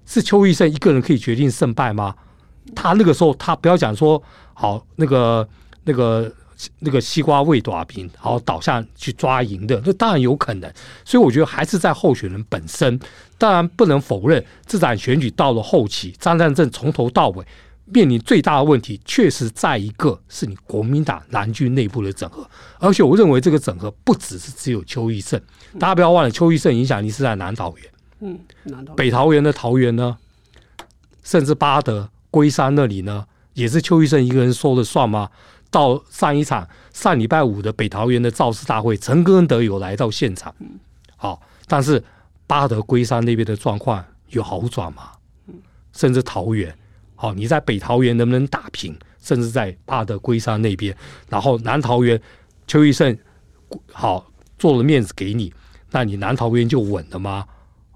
[0.07, 2.15] 是邱奕胜一个人可以决定胜败吗？
[2.75, 4.23] 他那个时候，他不要讲说。
[4.53, 5.49] 好，那个、
[5.85, 6.31] 那个、
[6.81, 10.73] 那个西瓜未打平，然后倒下去抓赢的，那当然有可能。
[11.05, 12.99] 所以我觉得还是在候选人本身。
[13.39, 17.47] 当然不能否认，这场选举到了后期，张善政从头到尾
[17.87, 22.47] 面临最大的问题，确实在一个是你国民党蓝军内部的整合。
[22.79, 25.41] 而且我认为这个整合不只是只有邱奕胜，
[25.79, 27.87] 大家不要忘了，邱奕胜影响力是在南桃园，
[28.21, 30.19] 嗯，南北桃园的桃园呢，
[31.23, 33.25] 甚至八德、龟山那里呢。
[33.55, 35.29] 也是邱奕胜一个人说了算吗？
[35.71, 40.55] 到上一场上礼拜五的北桃园的造势大会，陈根德有来到现场，
[41.17, 42.03] 好，但是
[42.47, 45.13] 巴德龟山那边的状况有好转吗？
[45.93, 46.77] 甚至桃园，
[47.15, 48.97] 好，你在北桃园能不能打平？
[49.21, 50.97] 甚至在巴德龟山那边，
[51.29, 52.21] 然后南桃园
[52.67, 53.17] 邱义胜
[53.93, 55.53] 好做了面子给你，
[55.91, 57.47] 那你南桃园就稳了吗？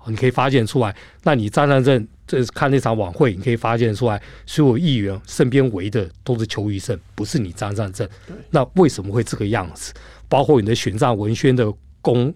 [0.07, 2.07] 你可以发现出来，那你站上阵。
[2.27, 8.09] 这是看那场晚会，你可以发现出来，所有议员身边围的都是邱医生，不是你张善政。
[8.49, 9.93] 那为什么会这个样子？
[10.27, 12.33] 包括你的选战文宣的攻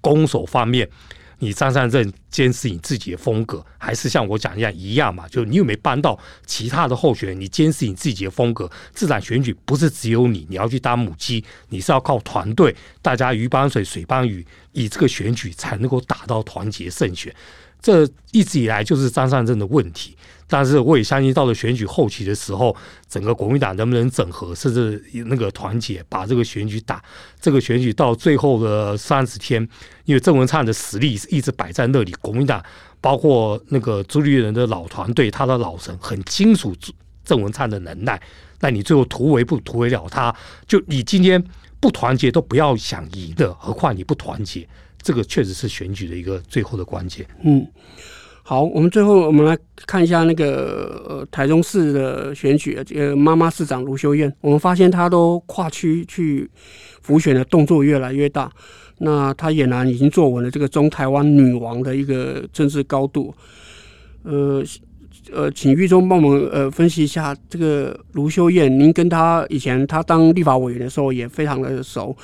[0.00, 0.88] 攻守方面，
[1.42, 5.26] 你张善政坚持你自己的风格，还是像我讲一样一样嘛？
[5.26, 6.16] 就你有没有帮到
[6.46, 7.40] 其他的候选人？
[7.40, 12.72] 你坚持你自己的风格，这场选举不是只有你，你要去当母鸡，你是要靠团队，
[13.02, 17.34] 大家鱼帮水，水帮鱼，以这个选举才能够打到团结胜选。
[17.80, 20.16] 这一直以来就是张善政的问题，
[20.52, 22.76] 但是我也相信到了选举后期的时候，
[23.08, 27.02] 整个国民党能不能整合，甚至那个团结，把这个选举打。
[27.40, 29.66] 这个选举到最后的三十天，
[30.04, 32.62] 因为郑文灿的实力一直摆在那里，国民党
[33.00, 36.76] 包括那个朱立伦的老团队，他的老臣很清楚
[37.24, 38.20] 郑文灿的能耐。
[38.60, 40.36] 那你最后突围不突围了他，
[40.68, 41.42] 就你今天
[41.80, 44.68] 不团结都不要想赢的，何况你不团结。
[45.00, 47.26] 这个确实是选举的一个最后的关键。
[47.42, 47.66] 嗯，
[48.44, 56.50] 好，我们最后我们来看一下那个呃台中市的选举，这个妈妈市长卢修燕，我们发现她都跨区去
[57.02, 58.50] 辅选的动作越来越大。
[58.98, 63.32] 那她俨然已经坐稳了这个中台湾女王的一个政治高度。
[64.24, 64.62] 呃
[65.32, 72.14] 呃，请育忠帮我们呃分析一下这个卢修燕，您跟她以前她当立法委员的时候也非常的熟。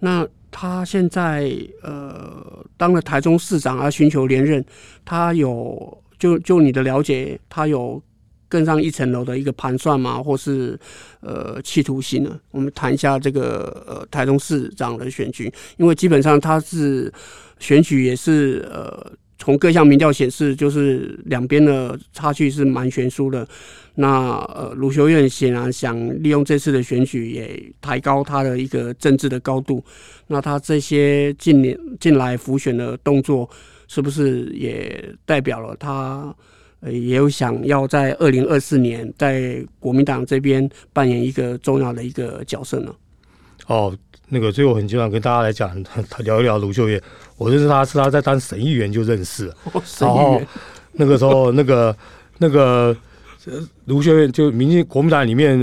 [0.00, 0.26] 那
[0.58, 1.52] 他现在
[1.82, 4.64] 呃当了台中市长，而寻求连任，
[5.04, 8.02] 他有就就你的了解，他有
[8.48, 10.22] 更上一层楼的一个盘算吗？
[10.22, 10.78] 或是
[11.20, 12.40] 呃企图心呢？
[12.52, 17.12] 我们谈一下这个呃台中市长的选举，因为基本上他是
[17.58, 19.12] 选举也是呃。
[19.38, 23.46] 从各项民调显示，就是两边的差距是蛮悬殊的。
[23.96, 29.82] 那呃，卢秀燕显然想利用这次的选举，也抬高他的一个政治的高度。
[30.26, 33.48] 那他这些近年近来浮选的动作，
[33.88, 36.32] 是不是也代表了他
[36.82, 42.94] 也有想要在二零二四年在国民党这边扮演一个重要的一个角色呢？
[43.66, 43.96] 哦。
[44.28, 45.80] 那个最后很经常跟大家来讲，
[46.24, 47.00] 聊一聊卢秀燕。
[47.36, 49.54] 我认识他是他在当省议员就认识了，
[50.00, 50.42] 然后
[50.90, 51.96] 那个时候那个
[52.38, 52.96] 那个
[53.86, 55.58] 卢秀燕就民进国民党里面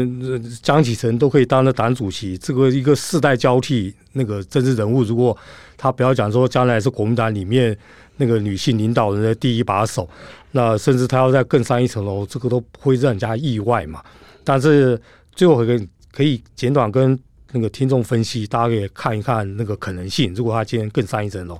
[0.62, 5.38] 江启臣都可以当了党主席，这个一个世代交替那个政治人物，如果
[5.78, 7.78] 他不要讲说将来是国民党里面
[8.18, 10.10] 那个女性领导人的第一把手，
[10.52, 14.04] 那甚至他要再更上一层楼，这个都不会让人家意外嘛。
[14.44, 15.00] 但是
[15.36, 17.20] 最后可以可以简短跟。
[17.56, 20.34] 那个听众分析，大家可以看一看那个可能性。
[20.34, 21.56] 如果他今天更上一层楼，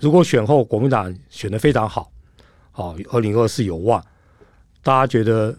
[0.00, 2.10] 如果选后国民党选的非常好，
[2.72, 4.04] 好，二零二四有望，
[4.88, 5.54] 大家觉得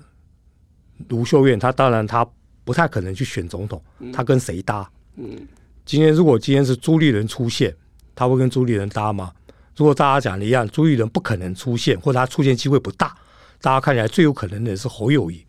[1.09, 2.27] 卢秀燕她当然她
[2.63, 3.79] 不太可能去选总统，
[4.11, 4.89] 她跟谁搭？
[5.17, 5.47] 嗯，
[5.85, 7.71] 今天如果今天是朱立伦出现，
[8.15, 9.31] 他会跟朱立伦搭吗？
[9.75, 13.15] 如果大家讲的一样，朱立伦不可能出现，或者他出现机会不大，
[13.61, 15.45] 大家看起来最有可能的是侯友谊，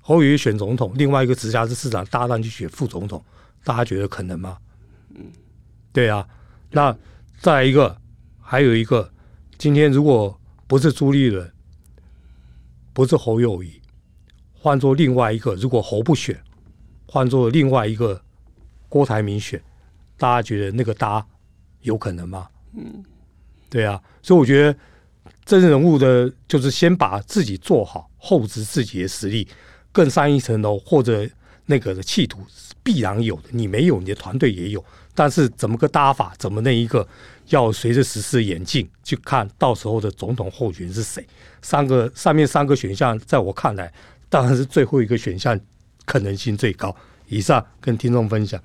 [0.00, 3.20] 侯友谊选总统，另外一个直辖市市长搭档去选副总统。
[3.64, 4.58] 大家觉得可能吗？
[5.16, 5.26] 嗯，
[5.92, 6.24] 对啊。
[6.70, 6.96] 那
[7.40, 7.96] 再一个，
[8.40, 9.10] 还有一个，
[9.58, 11.52] 今天如果不是朱立伦，
[12.94, 13.82] 不是侯友谊，
[14.54, 16.40] 换做另外一个，如果侯不选，
[17.06, 18.22] 换做另外一个
[18.88, 19.60] 郭台铭选，
[20.16, 21.26] 大家觉得那个搭
[21.82, 22.48] 有可能吗？
[22.74, 23.04] 嗯，
[23.68, 24.00] 对啊。
[24.22, 24.78] 所以我觉得
[25.44, 29.46] 真人物的，就是先把自己做好，厚植自己的实力，
[29.90, 31.28] 更上一层楼，或者
[31.66, 32.40] 那个的企图
[32.82, 33.48] 必然有的。
[33.50, 34.82] 你没有，你的团队也有，
[35.14, 37.06] 但是怎么个搭法，怎么那一个，
[37.48, 41.26] 要随着时事演进去看到时候的总统候选人是谁。
[41.62, 43.92] 三个上面三个选项，在我看来，
[44.28, 45.58] 当然是最后一个选项
[46.04, 46.94] 可能性最高。
[47.28, 48.60] 以上跟听众分享。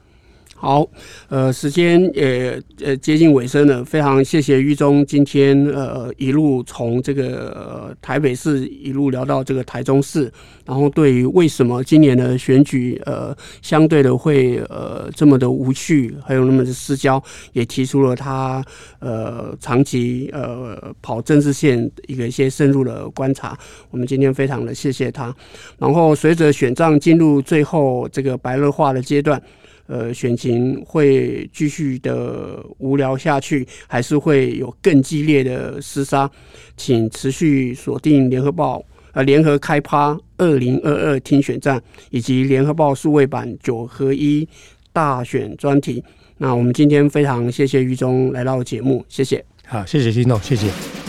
[0.61, 0.85] 好，
[1.29, 10.29] 呃，时间也呃接近尾声了，非常谢谢玉忠今天呃一路从这个、台北市一路聊到这个台中市，
[10.65, 18.61] 然后对于为什么今年的选举呃相对的会呃这么的无趣，还有那么的失焦，也提出了他
[18.99, 23.57] 呃长期呃跑政治线一个一些深入的观察，
[23.91, 25.33] 我们今天非常的谢谢他。
[25.77, 29.41] 然后随着选战进入最后这个白热化的阶段。
[29.89, 36.29] 呃，选情会继续的无聊下去，还是会有更激烈的厮杀？
[36.77, 41.81] 请持续锁定联合报呃联合开趴二零二二听选战，
[42.11, 44.47] 以及联合报数位版九合一
[44.93, 46.03] 大选专题。
[46.37, 49.43] 那我们今天非常谢谢于中来到节目，谢谢。
[49.65, 51.08] 好，谢谢听众，谢谢。